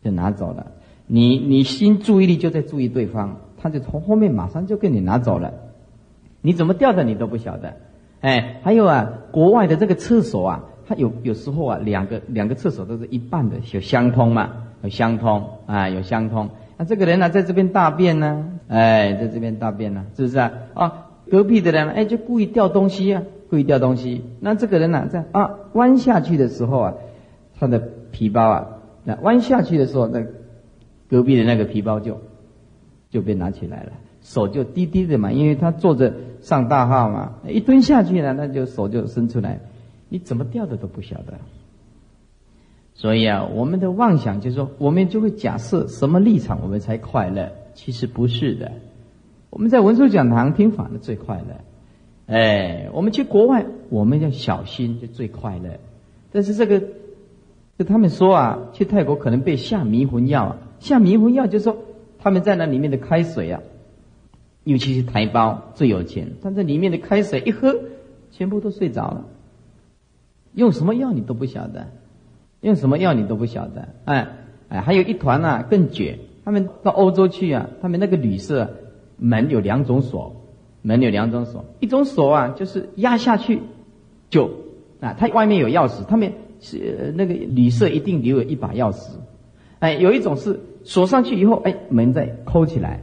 [0.03, 0.71] 就拿走了。
[1.07, 5.53] 你你心注意力就在注意对方，他就从后面马上就给你拿走了，
[6.41, 7.73] 你怎么掉的你都不晓得，
[8.21, 14.51] 哎，还有啊，国外的这个厕所啊，它有有时候啊，两个两个厕所都是一半的，有相通嘛，
[14.83, 16.49] 有相通啊，有相通。
[16.77, 20.51] 那这个人呢，在这边大便呢，哎，在这边大便呢，是不是啊？
[20.73, 24.23] 啊，隔壁的人哎，就故意掉东西啊，故意掉东西。
[24.39, 26.93] 那这个人呢，在啊弯下去的时候啊，
[27.59, 27.79] 他的
[28.11, 28.67] 皮包啊，
[29.03, 30.25] 那弯下去的时候那。
[31.09, 32.19] 隔壁的那个皮包就
[33.09, 33.93] 就被拿起来了，
[34.27, 39.61] 手就低低的嘛，因为他坐着上大号嘛，一蹲下去呢，那就手就伸出来，
[40.09, 41.35] 你怎么掉的都不晓得。
[42.93, 48.73] 所以啊，我们的妄想就是说，我们就会假设什么立场我们才快乐，其实不是的。
[49.49, 55.79] 我们在文殊讲堂听法的最快乐，哎，我们去国外我们要小心就最快乐。
[56.33, 56.83] 但是这个，
[57.77, 60.43] 就他们说啊，去泰国可能被下迷魂药。
[60.43, 60.57] 啊。
[60.79, 61.77] 像迷魂药，就是说
[62.19, 63.61] 他们在那里面的开水啊，
[64.67, 67.73] 尤其是台胞最有钱，他在里面的开水一喝，
[68.31, 69.25] 全部都睡着了。
[70.53, 71.87] 用什么药你都不晓得，
[72.59, 73.87] 用什么药你都不晓得。
[74.03, 74.27] 哎
[74.67, 78.73] 哎，还有一团啊更绝，他们到欧洲去啊，他们那个旅社
[79.15, 80.35] 门有两种锁，
[80.81, 83.61] 门有两种锁，一种锁啊就是压下去
[84.29, 84.51] 就
[84.99, 89.11] 啊，它外面有钥匙，他们是那个旅社一定留有一把钥匙。
[89.79, 92.99] 哎，有一种是锁上去以后，哎，门再扣起来。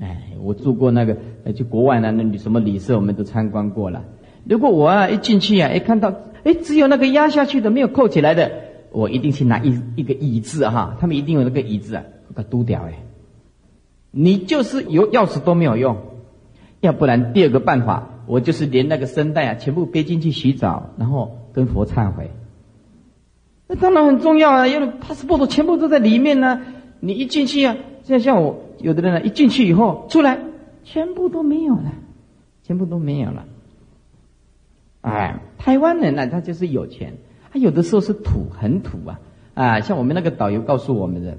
[0.00, 4.04] 哎，我住过那个，呃，就国外呢，那什么旅社，我们都参观过了。
[4.44, 8.52] 如果我啊一进去啊，一看到，哎，只有那个压下去的，没有扣起来的，
[8.92, 13.00] 我一定去拿一一个椅子哈，他们一定有那个椅子啊，把它丢掉哎。
[14.10, 15.96] 你就是有钥匙都没有用，
[16.80, 22.30] 要不然第二个办法，我就是连那个声带啊，全部背进去洗澡，然后跟佛忏悔。
[23.66, 26.60] 那当然很重要啊，因为 passport 全部都在里面呢。
[27.00, 30.38] 你一进去啊，现在像我有的人呢，一进去以后出来，
[30.84, 31.92] 全部都没有了，
[32.62, 33.44] 全部都没有了。
[35.00, 37.14] 哎，台湾人呢，他就是有钱，
[37.52, 39.20] 他有的时候是土，很土啊
[39.54, 39.80] 啊！
[39.80, 41.38] 像我们那个导游告诉我们的，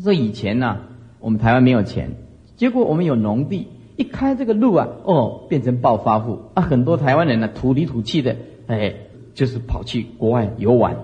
[0.00, 0.78] 说以前呢，
[1.18, 2.10] 我们台湾没有钱，
[2.56, 3.66] 结果我们有农地，
[3.96, 6.62] 一开这个路啊，哦，变成暴发户啊！
[6.62, 8.94] 很多台湾人呢，土里土气的，哎，
[9.34, 10.96] 就是跑去国外游玩。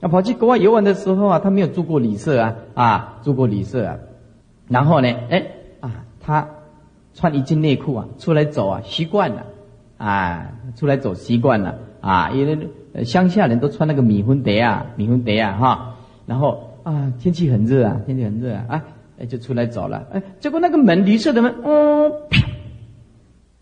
[0.00, 3.96] 那跑去国外游玩的时候啊，他没有住过旅社啊，啊，住过旅社啊，
[4.68, 5.46] 然后呢，哎，
[5.80, 6.48] 啊，他
[7.14, 9.46] 穿一件内裤啊，出来走啊，习惯了。
[9.98, 11.74] 啊，出来走习惯了。
[12.00, 18.82] 啊，因为乡下人都穿那个米粉碟啊，米粉碟啊哈，然后啊，天气很热啊，天气很热啊，
[19.18, 22.10] 哎，就出来走了，哎，结果那个门旅社的门，哦，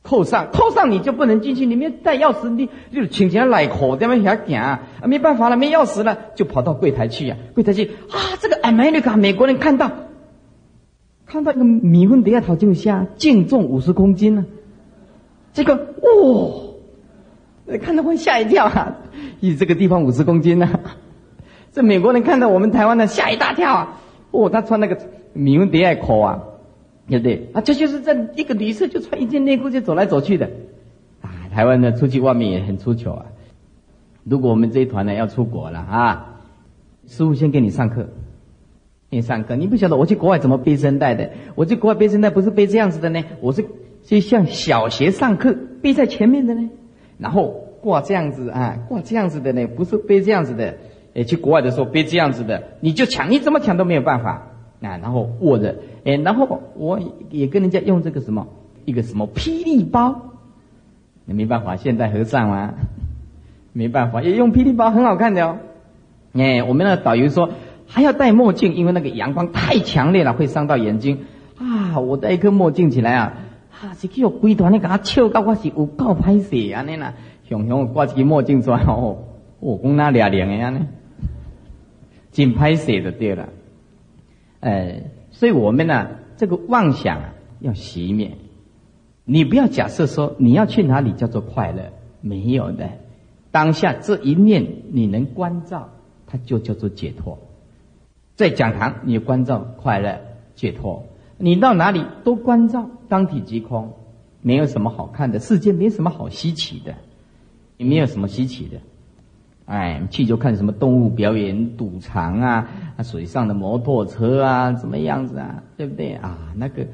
[0.09, 9.91] 扣上，扣上你就不能进去，里面带钥匙，你就请起来来口，这边遐行啊，没办法了，没钥匙了，就跑到柜台去呀，柜台去啊，这个 America 美国人看到，
[11.27, 14.47] 看到一个米粉碟啊，头就虾，净重五十公斤呢。
[15.53, 18.97] 这个哇，看到会吓一跳啊！
[19.43, 20.71] 咦，这个地方五十公斤呢？
[21.73, 24.01] 这美国人看到我们台湾的吓一大跳啊！
[24.31, 24.97] 哦，他穿那个
[25.35, 26.45] 米文迪爱口啊，
[27.09, 27.49] 对不对？
[27.53, 30.51] 啊，这就是在一个旅社就穿一件内裤就走来走去的
[31.23, 31.31] 啊！
[31.53, 33.27] 台湾呢出去外面也很出糗啊！
[34.25, 36.41] 如果我们这一团呢要出国了啊，
[37.07, 38.09] 师傅先给你上课，
[39.11, 39.57] 给你上课。
[39.57, 41.31] 你不晓得我去国外怎么背身带的？
[41.55, 43.65] 我去国外背身带不是背这样子的呢，我是。
[44.05, 46.71] 就像小学上课背在前面的呢，
[47.19, 47.51] 然后
[47.83, 50.77] 挂这样子啊，挂这样子的呢，不是背这样子的。
[51.13, 54.51] 诶，去国外的时候背这样子的，你就抢，你怎么抢都没有办法
[54.81, 54.97] 啊。
[54.97, 55.77] 然后握着，
[56.09, 56.99] 诶，然后我
[57.29, 58.47] 也跟人家用这个什么
[58.87, 60.33] 一个什么霹雳包，
[61.27, 62.75] 你没办法，现在和尚啊，
[63.75, 65.59] 没办法，也用霹雳包很好看的哦。
[66.33, 67.51] 哎，我们那个导游说
[67.87, 71.27] 还要戴墨镜，因为那个阳光太强烈了，会伤到眼睛
[71.59, 71.99] 啊。
[72.01, 73.35] 我戴一颗墨镜起来啊。
[73.81, 73.93] 啊！
[73.95, 79.19] 是去有规团你给他笑到我是有够歹势安尼啦，熊熊挂起个墨镜出来哦，
[79.61, 80.87] 我讲那俩亮的安尼，
[82.33, 83.51] 真歹势就对了。
[84.61, 85.03] 哎，
[85.39, 87.23] 所以我们呢，这个妄想
[87.61, 88.37] 要熄灭。
[89.25, 92.91] 你不要假设说你要去哪里叫做快乐，没有的。
[93.53, 95.91] 当下这一念你能关照，
[96.27, 97.39] 它就叫做解脱。
[98.35, 100.19] 在讲堂你关照快乐
[100.57, 101.05] 解脱。
[101.37, 103.93] 你到哪里都关照，当体即空，
[104.43, 106.97] 没有什么好看的，世界没什么好稀奇的，
[107.77, 108.81] 也没有什么稀奇的。
[109.69, 116.39] 哎，去就看什么动物表演、赌场啊，啊，水上的摩托车啊，怎么样子啊，对不对啊？
[116.57, 116.87] 那个，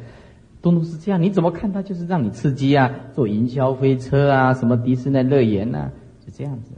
[0.61, 2.91] 都是这样，你怎么看它就是让你刺激啊？
[3.15, 5.93] 坐云霄飞车啊，什么迪士尼乐园呐，
[6.27, 6.73] 就这样子。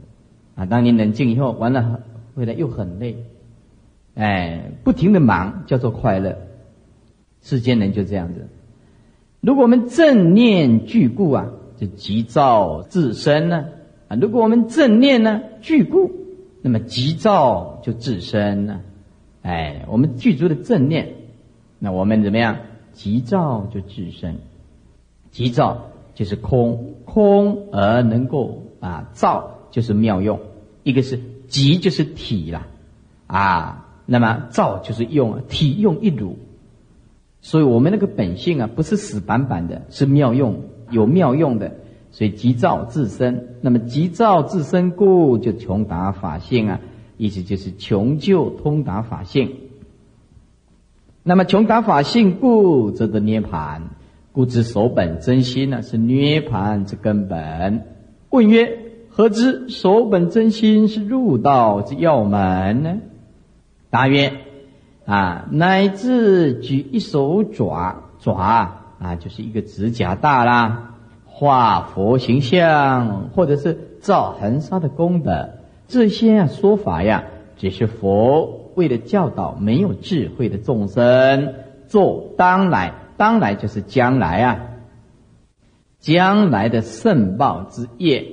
[0.53, 1.99] 啊，当你冷静以后，完了
[2.35, 3.25] 回来又很累，
[4.13, 6.37] 哎，不停的忙叫做快乐。
[7.41, 8.47] 世间人就这样子，
[9.41, 13.63] 如果我们正念具故啊，就急躁自身呢；
[14.07, 16.11] 啊如果我们正念呢具故，
[16.61, 18.81] 那么急躁就自身呢。
[19.41, 21.13] 哎，我们具足的正念，
[21.79, 22.57] 那我们怎么样？
[22.93, 24.37] 急躁就自身，
[25.29, 30.39] 急躁就是空，空而能够啊躁就是妙用。
[30.83, 32.67] 一个是急就是体啦，
[33.27, 36.37] 啊，那么躁就是用体用一如。
[37.41, 41.75] 所以我们那个本性啊，不是死板板的，是妙用，有妙用的。
[42.11, 46.79] 所以急躁自身，那么急躁自身故，就穷达法性啊，
[47.17, 49.55] 意思就是穷究通达法性。
[51.23, 53.89] 那么穷达法性故，则得涅盘。
[54.31, 57.83] 故知守本真心呢，是涅盘之根本。
[58.29, 58.79] 问曰：
[59.09, 62.97] 何知守本真心是入道之要门呢？
[63.89, 64.33] 答曰。
[65.05, 68.33] 啊，乃至举一手爪爪
[68.99, 70.86] 啊，就是一个指甲大啦，
[71.39, 75.49] 画佛形象，或者是造恒沙的功德，
[75.87, 77.25] 这些啊说法呀，
[77.57, 81.53] 只是佛为了教导没有智慧的众生
[81.87, 84.59] 做当来，当来就是将来啊，
[85.99, 88.25] 将来的圣报之业，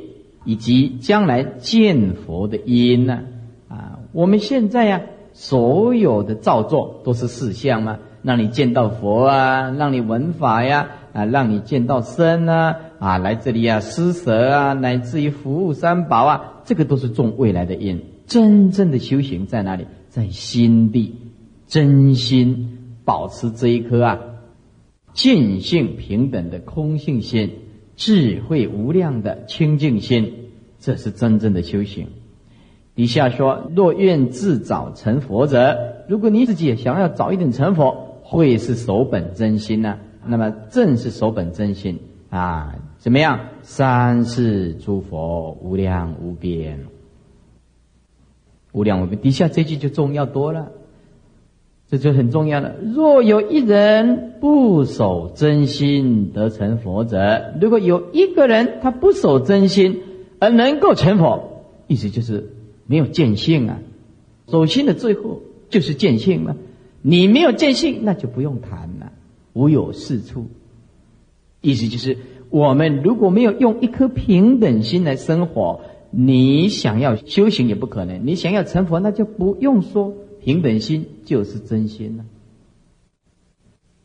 [0.47, 3.21] 以及将来见佛的因呢？
[3.69, 5.03] 啊，我们现在呀。
[5.37, 7.99] 所有的造作都是事相吗？
[8.23, 18.03] 让你见到佛啊，让你闻法呀，啊让你见到身啊，啊，来这里啊施舍啊，乃至于服务三宝啊，这个都是种未来的因。
[18.27, 19.87] 真正的修行在哪里？
[20.09, 21.15] 在心地，
[21.67, 24.19] 真心保持这一颗啊，
[25.13, 27.51] 尽性平等的空性心，
[27.97, 32.09] 智慧无量的清净心，这是真正的修行。
[32.95, 35.77] 底下说：若愿自早成佛者，
[36.09, 39.99] 如果你自己想要早一点成佛，会是守本真心呢？
[40.27, 41.99] 那么正是守本真心
[42.31, 42.75] 啊？
[42.99, 43.41] 怎么样？
[43.63, 46.87] 三世诸佛无量无边，
[48.73, 49.21] 无量无边。
[49.21, 50.71] 底下这句就重要多了，
[51.89, 52.75] 这就很重要了。
[52.95, 60.03] 若有一人不守真心得成佛者，如果有一个人他不守真心
[60.39, 62.51] 而能够成佛，意思就是
[62.87, 63.79] 没有见性啊。
[64.49, 66.57] 守心的最后就是见性了。
[67.07, 68.89] 你没有见性，那就不用谈，
[69.55, 70.49] 无有是处。
[71.63, 72.19] 意思就是。
[72.51, 75.81] 我们如果没有用一颗平等心来生活，
[76.13, 78.29] 你想要修行也不可能。
[78.29, 82.25] 你想要成佛，那就不用说平等心就是真心了。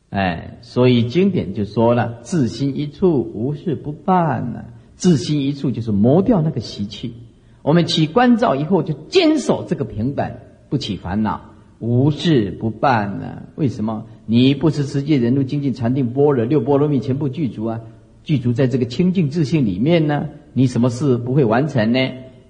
[0.10, 4.66] 哎，所以经典就说了：自心一处，无事不办呢。
[4.95, 7.14] 自心一处就是磨掉那个习气。
[7.62, 10.38] 我们起关照以后，就坚守这个平等，
[10.70, 11.49] 不起烦恼，
[11.80, 13.44] 无事不办呢。
[13.56, 14.06] 为什么？
[14.26, 17.82] 你不是持戒、忍辱、精进、禅定、般若六波罗蜜全部具足啊？
[18.24, 22.00] 具足在这个清净自信里面呢，你什么事不会完成呢？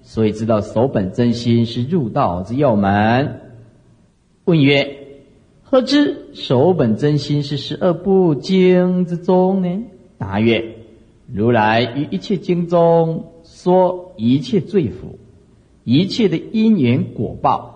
[0.02, 3.40] 所以知道守本真心是入道之要门。
[4.44, 4.96] 问曰：
[5.62, 9.84] 何知守本真心是十二部经之中呢？
[10.18, 10.74] 答曰：
[11.32, 15.18] 如来于一切经中说一切罪福，
[15.84, 17.69] 一切的因缘果报，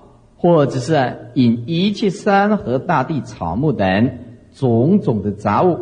[0.44, 4.10] 或者是引一切山河大地草木等
[4.52, 5.78] 种种的杂物。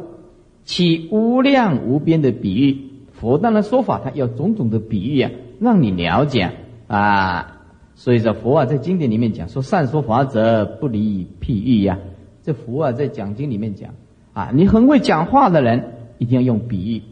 [0.63, 2.79] 起无量无边的比喻，
[3.11, 6.53] 佛当然说法，他要种种的比喻啊，让你了解
[6.87, 7.59] 啊。
[7.97, 11.99] 所以说佛啊，在经典里面讲说，善说法者不离譬喻呀。
[12.45, 13.91] 这佛啊，在讲经里面讲
[14.33, 17.03] 啊，你很会讲话的人，一定要用比喻，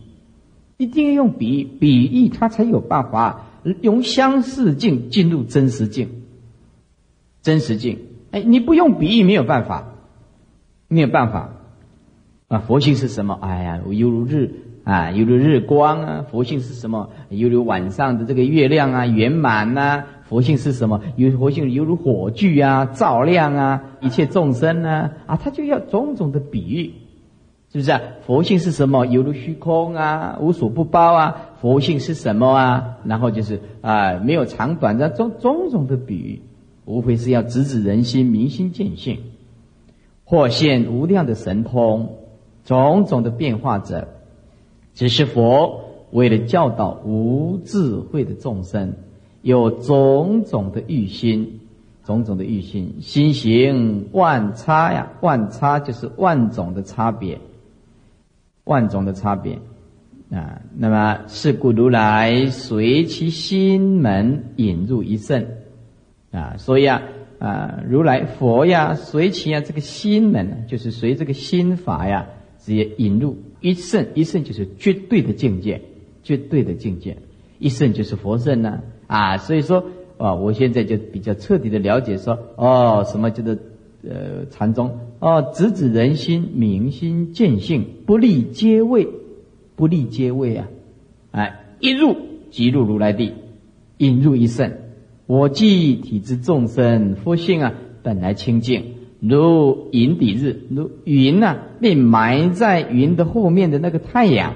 [0.77, 3.47] 一定要用比喻，比喻他才有办法
[3.81, 6.11] 用相似境进入真实境。
[7.43, 7.99] 真实境，
[8.33, 9.95] 哎，你不用比喻没有办法，
[10.89, 11.51] 没有办法。
[12.49, 13.39] 啊，佛性是什么？
[13.41, 14.53] 哎呀，犹如日
[14.85, 16.27] 啊，犹如日光啊。
[16.31, 17.11] 佛性是什么？
[17.29, 20.05] 犹如晚上的这个月亮啊，圆满呐。
[20.25, 21.01] 佛性是什么？
[21.17, 26.93] 有佛性犹如火炬啊，照亮啊，一切众生呢啊，他就要种种的比喻，
[27.73, 28.01] 是不是啊？
[28.27, 29.07] 佛性是什么？
[29.07, 31.37] 犹如虚空啊，无所不包啊。
[31.61, 32.97] 佛性是什么啊？
[33.05, 36.43] 然后就是啊，没有长短的种种种的比喻，
[36.91, 39.19] 无非是要直指人心，明心见性，
[40.25, 42.17] 或现无量的神通。
[42.63, 44.07] 种种的变化者，
[44.95, 45.81] 只是佛
[46.13, 48.93] 为了教导无智慧的众生，
[49.43, 51.61] 有种种的欲心，
[52.05, 57.41] 种种的欲心，心行万差呀，万差就是万种的差别，
[58.65, 59.59] 万种的差别
[60.31, 60.61] 啊。
[60.77, 65.45] 那么是故如来随其心门引入一圣
[66.31, 67.03] 啊，所以啊
[67.39, 72.29] 啊，如来佛呀，随其啊这个心门，就是随这个心法呀。
[72.63, 75.81] 直接引入一圣，一圣就是绝对的境界，
[76.23, 77.17] 绝对的境界，
[77.59, 79.39] 一圣就是佛圣呢啊！
[79.39, 79.87] 所以说
[80.19, 83.57] 啊，我现在就比较彻底的了解说，哦，什么叫做
[84.07, 84.99] 呃禅宗？
[85.21, 89.09] 哦，直指人心，明心见性，不立阶位，
[89.75, 90.69] 不立阶位啊！
[91.31, 92.15] 哎，一入
[92.51, 93.33] 即入如来地，
[93.97, 94.71] 引入一圣，
[95.31, 98.97] 我即体之众生，佛性啊，本来清净。
[99.21, 104.55] 如云底日，如云呐，被埋在云的后面的那个太阳，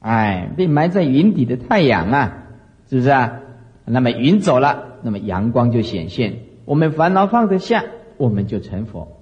[0.00, 2.44] 哎，被埋在云底的太阳啊，
[2.90, 3.40] 是不是啊？
[3.86, 6.40] 那么云走了，那么阳光就显现。
[6.66, 7.86] 我们烦恼放得下，
[8.18, 9.16] 我们就成佛。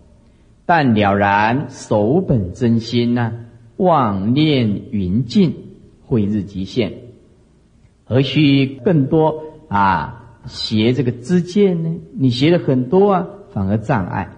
[0.66, 3.32] 但了然守本真心呐，
[3.77, 5.55] 妄念云尽，
[6.05, 6.94] 慧日极现，
[8.02, 10.19] 何须更多啊？
[10.47, 11.97] 学这个知见呢？
[12.14, 13.27] 你学了很多啊。
[13.52, 14.31] 反而障碍，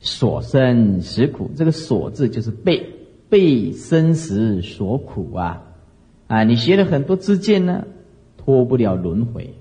[0.00, 1.50] 所生实苦。
[1.54, 2.88] 这个“所”字就是被
[3.28, 5.62] 被生死所苦啊！
[6.26, 7.84] 啊，你学了很多知见呢，
[8.38, 9.52] 脱不了轮回，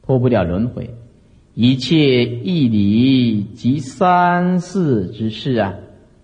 [0.00, 0.94] 脱不了轮回。
[1.52, 5.74] 一切义理及三世之事啊，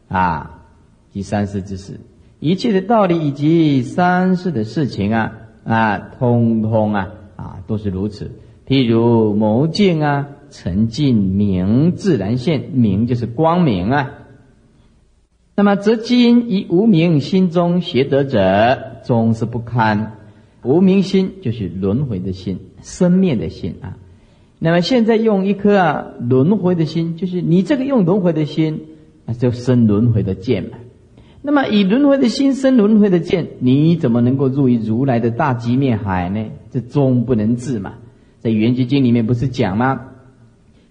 [0.08, 0.62] 啊，
[1.12, 2.00] 及三世之事，
[2.40, 5.32] 一切的道理以及三世的事情啊，
[5.64, 8.30] 啊，通通啊，啊，都是如此。
[8.66, 10.28] 譬如眸镜啊。
[10.50, 14.12] 沉静明自然现，明就是光明啊。
[15.56, 20.12] 那么则今以无明心中邪得者，终是不堪。
[20.62, 23.98] 无明心就是轮回的心，生灭的心啊。
[24.60, 28.80] 那么现在用一颗啊轮回的心，就是你这个用轮回的心，
[29.24, 30.78] 那就生轮回的剑嘛。
[31.46, 36.46] 那么以轮回的心生轮回的见，你怎么能够入于如来的大极灭海呢？
[36.70, 37.96] 这终不能至嘛。
[38.38, 40.06] 在《圆觉经》里面不是讲吗？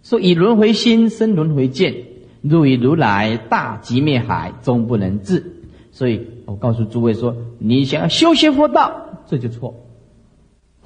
[0.03, 1.95] 说以轮回心生轮回见，
[2.43, 5.43] 入于如来大极灭海，终不能至。
[5.89, 9.73] 所以我告诉诸位说，你想要修学佛道，这就错。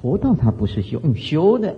[0.00, 1.76] 佛道它不是修用修的，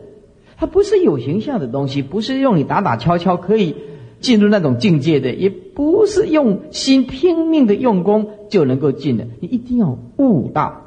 [0.57, 3.75] 它不是有形象的东西，不是用你打打敲敲可以
[4.21, 9.27] 进入那种境界的，也不是用心拼命的用功就能够进的。
[9.41, 10.83] 你一定要悟到，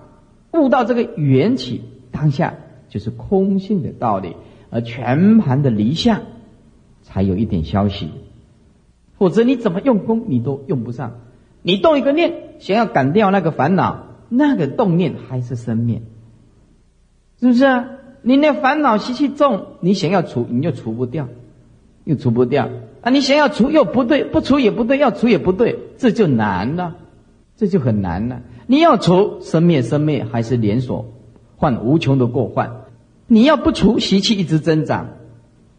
[0.51, 1.81] 悟到这个缘起
[2.11, 2.55] 当下
[2.89, 4.35] 就是空性的道理，
[4.69, 6.21] 而全盘的离相，
[7.01, 8.09] 才有一点消息。
[9.17, 11.19] 否则你怎么用功，你都用不上。
[11.61, 16.01] 你动一个念，想要赶掉那个烦恼，那个动念还是生灭，
[17.39, 17.89] 是不是啊？
[18.21, 21.27] 你那烦恼习气重，你想要除，你又除不掉，
[22.05, 22.69] 又除不掉
[23.03, 23.11] 啊！
[23.11, 26.95] 你想要除又不对，不除也不对，要除也不对，这就难了，
[27.55, 28.41] 这就很难了。
[28.65, 31.05] 你要除，生灭生灭还是连锁，
[31.57, 32.85] 患无穷的过患。
[33.27, 35.09] 你要不除，习气一直增长，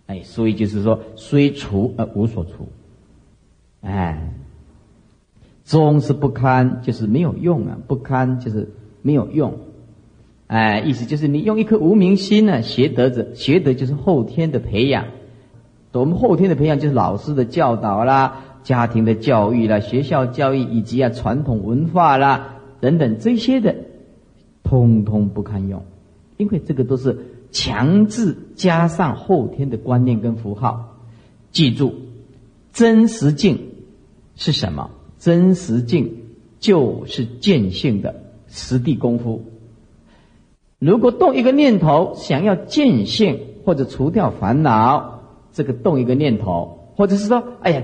[0.07, 2.69] 哎，所以就是说，虽除而无所除，
[3.81, 4.31] 哎。
[5.67, 7.79] 终是不堪，就是没有用啊！
[7.87, 8.69] 不堪就是
[9.01, 9.61] 没有用，
[10.47, 15.07] 哎，意思就是你用一颗无明心呢，学德者，学德就是后天的培养。
[16.01, 23.75] 我们后天的培养就是老师的教导啦，家庭的教育啦，学校教育以及啊传统文化啦等等这些的，
[24.63, 25.83] 通通不堪用，
[26.37, 27.19] 因为这个都是
[27.53, 30.99] 强制加上后天的观念跟符号。
[31.53, 31.95] 记住，
[32.73, 33.61] 真实境
[34.35, 34.91] 是什么？
[35.19, 36.25] 真实境
[36.59, 38.17] 就是见性的
[38.49, 39.45] 实地功夫。
[40.81, 45.14] 如果动一个念头，想要见性或者除掉烦恼，
[45.55, 47.83] 这个动一个念头，或者是说，哎呀，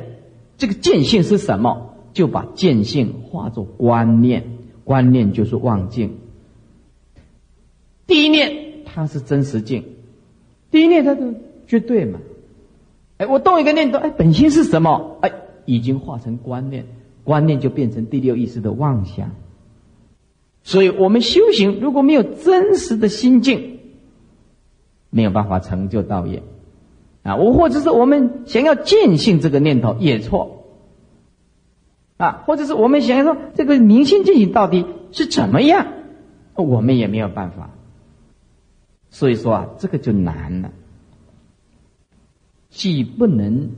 [0.59, 1.95] 这个见性是什么？
[2.13, 6.19] 就把见性化作观念，观念就是妄境。
[8.07, 9.85] 第一念它是真实境，
[10.71, 11.35] 第一念它是
[11.67, 12.19] 绝对嘛？
[13.17, 15.17] 哎，我动一个念头，哎，本心是什么？
[15.23, 15.33] 哎，
[15.65, 16.85] 已经化成观念。
[17.23, 19.31] 观念就变成第六意识的妄想，
[20.65, 23.79] 所以我们修行如果没有真实的心境，
[25.11, 26.43] 没有办法成就道业
[27.23, 27.37] 啊！
[27.37, 30.65] 我或者是我们想要见性这个念头也错
[32.17, 35.87] 啊，或者是我们想要说这个明心见性到底是怎么样，
[36.55, 37.71] 我们也没有办法。
[39.11, 40.71] 所以说啊，这个就难了，
[42.69, 43.71] 既不能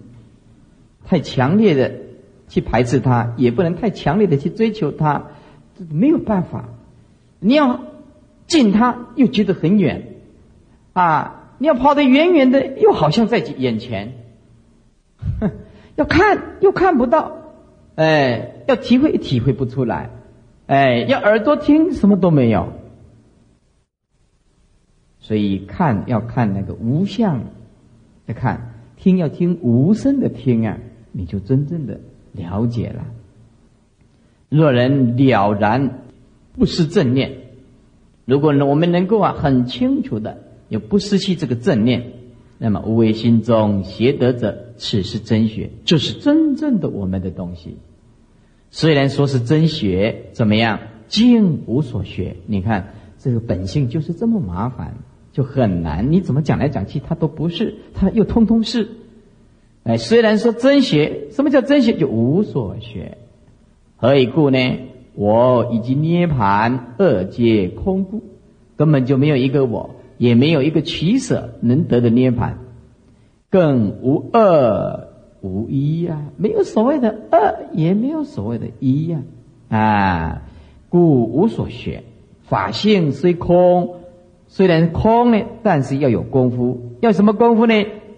[1.04, 2.02] 太强烈的。
[2.48, 5.28] 去排斥它，也不能太强烈的去追求它，
[5.90, 6.68] 没有办法。
[7.40, 7.80] 你要
[8.46, 10.16] 近它，又觉得很远，
[10.92, 14.14] 啊，你要跑得远远的，又好像在眼前。
[15.38, 15.52] 哼
[15.94, 17.36] 要看又看不到，
[17.94, 20.10] 哎，要体会体会不出来，
[20.66, 22.72] 哎，要耳朵听什么都没有。
[25.20, 27.44] 所以看要看那个无相
[28.26, 30.78] 的看，听要听无声的听啊，
[31.12, 32.00] 你就真正的。
[32.32, 33.04] 了解了，
[34.48, 36.00] 若人了然，
[36.58, 37.30] 不失正念。
[38.24, 40.41] 如果呢，我们能够啊很清楚的，
[40.72, 42.12] 又不失去这个正念，
[42.56, 47.76] 那么无为心中邪得者，此是真学，就是真正的我们的东西。
[48.70, 50.78] 虽然说是真学，怎么样，
[51.08, 52.36] 竟无所学。
[52.46, 54.94] 你看这个本性就是这么麻烦，
[55.34, 56.10] 就很难。
[56.10, 58.88] 你怎么讲来讲去，它都不是，它又通通是。
[59.82, 61.92] 哎，虽然说真学，什么叫真学？
[61.92, 63.18] 就无所学。
[63.96, 64.58] 何以故呢？
[65.14, 68.22] 我以及涅盘二界空故，
[68.78, 72.58] 根本就没有一个我，也没有一个取舍能得的涅盘，
[73.50, 75.08] 更无二
[75.40, 79.22] 无一呀，没有所谓的二，也没有所谓的一呀，
[79.68, 80.42] 啊，
[80.88, 82.04] 故无所学。
[82.42, 83.94] 法性虽空，
[84.46, 87.74] 虽然空呢，但是要有功夫，要什么功夫呢？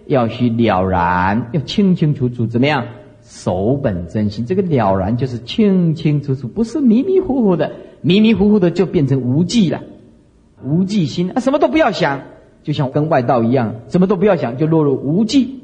[0.07, 2.85] 要须了然，要清清楚楚，怎么样？
[3.21, 4.45] 守本真心。
[4.45, 7.71] 这个了然就是清清楚楚，不是迷迷糊糊的。
[8.01, 9.81] 迷迷糊糊的就变成无记了，
[10.65, 12.21] 无记心啊，什么都不要想，
[12.63, 15.61] 就像跟外道一样，什么都不要想，就落入无记，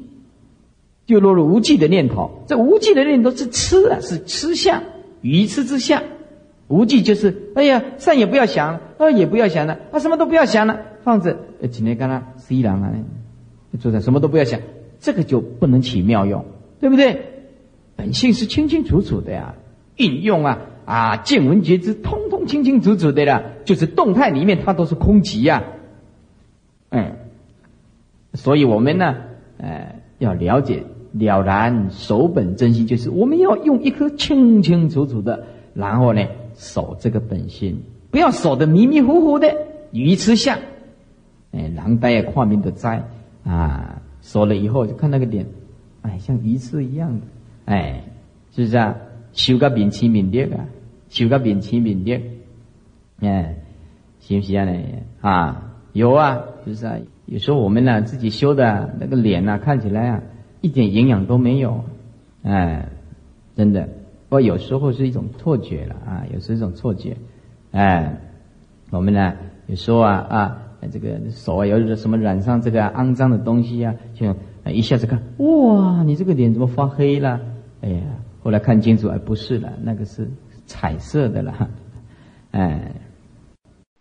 [1.06, 2.42] 就落入无记的念头。
[2.46, 4.82] 这无记的念头是痴啊，是痴相，
[5.20, 6.02] 愚痴之相。
[6.68, 11.36] 无记就是，哎呀，善也不要想，恶也不要想了，啊，什么都不要想了，放着，
[11.70, 12.92] 今天跟他西凉啊。
[13.80, 14.60] 坐在什么都不要想，
[15.00, 16.44] 这个就不能起妙用，
[16.80, 17.26] 对不对？
[17.96, 19.54] 本性是清清楚楚的呀，
[19.96, 25.62] 运用啊啊，见闻觉知，通通清清楚楚的啦，就是动态里面它都是空寂呀，
[26.90, 27.12] 嗯，
[28.34, 29.14] 所以我们呢，
[29.58, 35.44] 呃，要了解了然守本真心，就是我们要用一颗清清楚楚的，
[35.74, 39.54] 然后呢守这个本心，不要守的迷迷糊糊的
[39.92, 40.58] 愚痴相。
[41.52, 43.02] 哎，狼呆啊，跨面的灾
[43.44, 45.46] 啊，说了以后就看那个脸，
[46.00, 47.26] 哎，像鱼刺一样的，
[47.66, 48.02] 哎，
[48.54, 48.96] 是不是啊？
[49.32, 50.66] 修个面清面裂啊，
[51.08, 52.22] 修个面清面裂，
[53.20, 53.56] 哎，
[54.20, 54.66] 是不是啊？
[55.20, 56.96] 啊，有啊，就是啊。
[57.26, 60.22] 有时候我们呢自己修的那个脸呐，看起来啊
[60.60, 61.84] 一点营养都没有，
[62.42, 62.88] 哎，
[63.56, 63.88] 真的。
[64.28, 67.16] 不过有时候是一种错觉了啊，有时候一种错觉，
[67.70, 68.18] 哎，
[68.90, 69.34] 我们呢
[69.66, 70.58] 有时候啊啊，
[70.90, 74.34] 这个手啊有什么染上这个肮脏的东西啊，就
[74.66, 77.40] 一下子看，哇，你这个脸怎么发黑了？
[77.80, 78.02] 哎呀，
[78.42, 80.28] 后来看清楚，哎，不是了，那个是
[80.66, 81.70] 彩色的了，
[82.50, 82.92] 哎。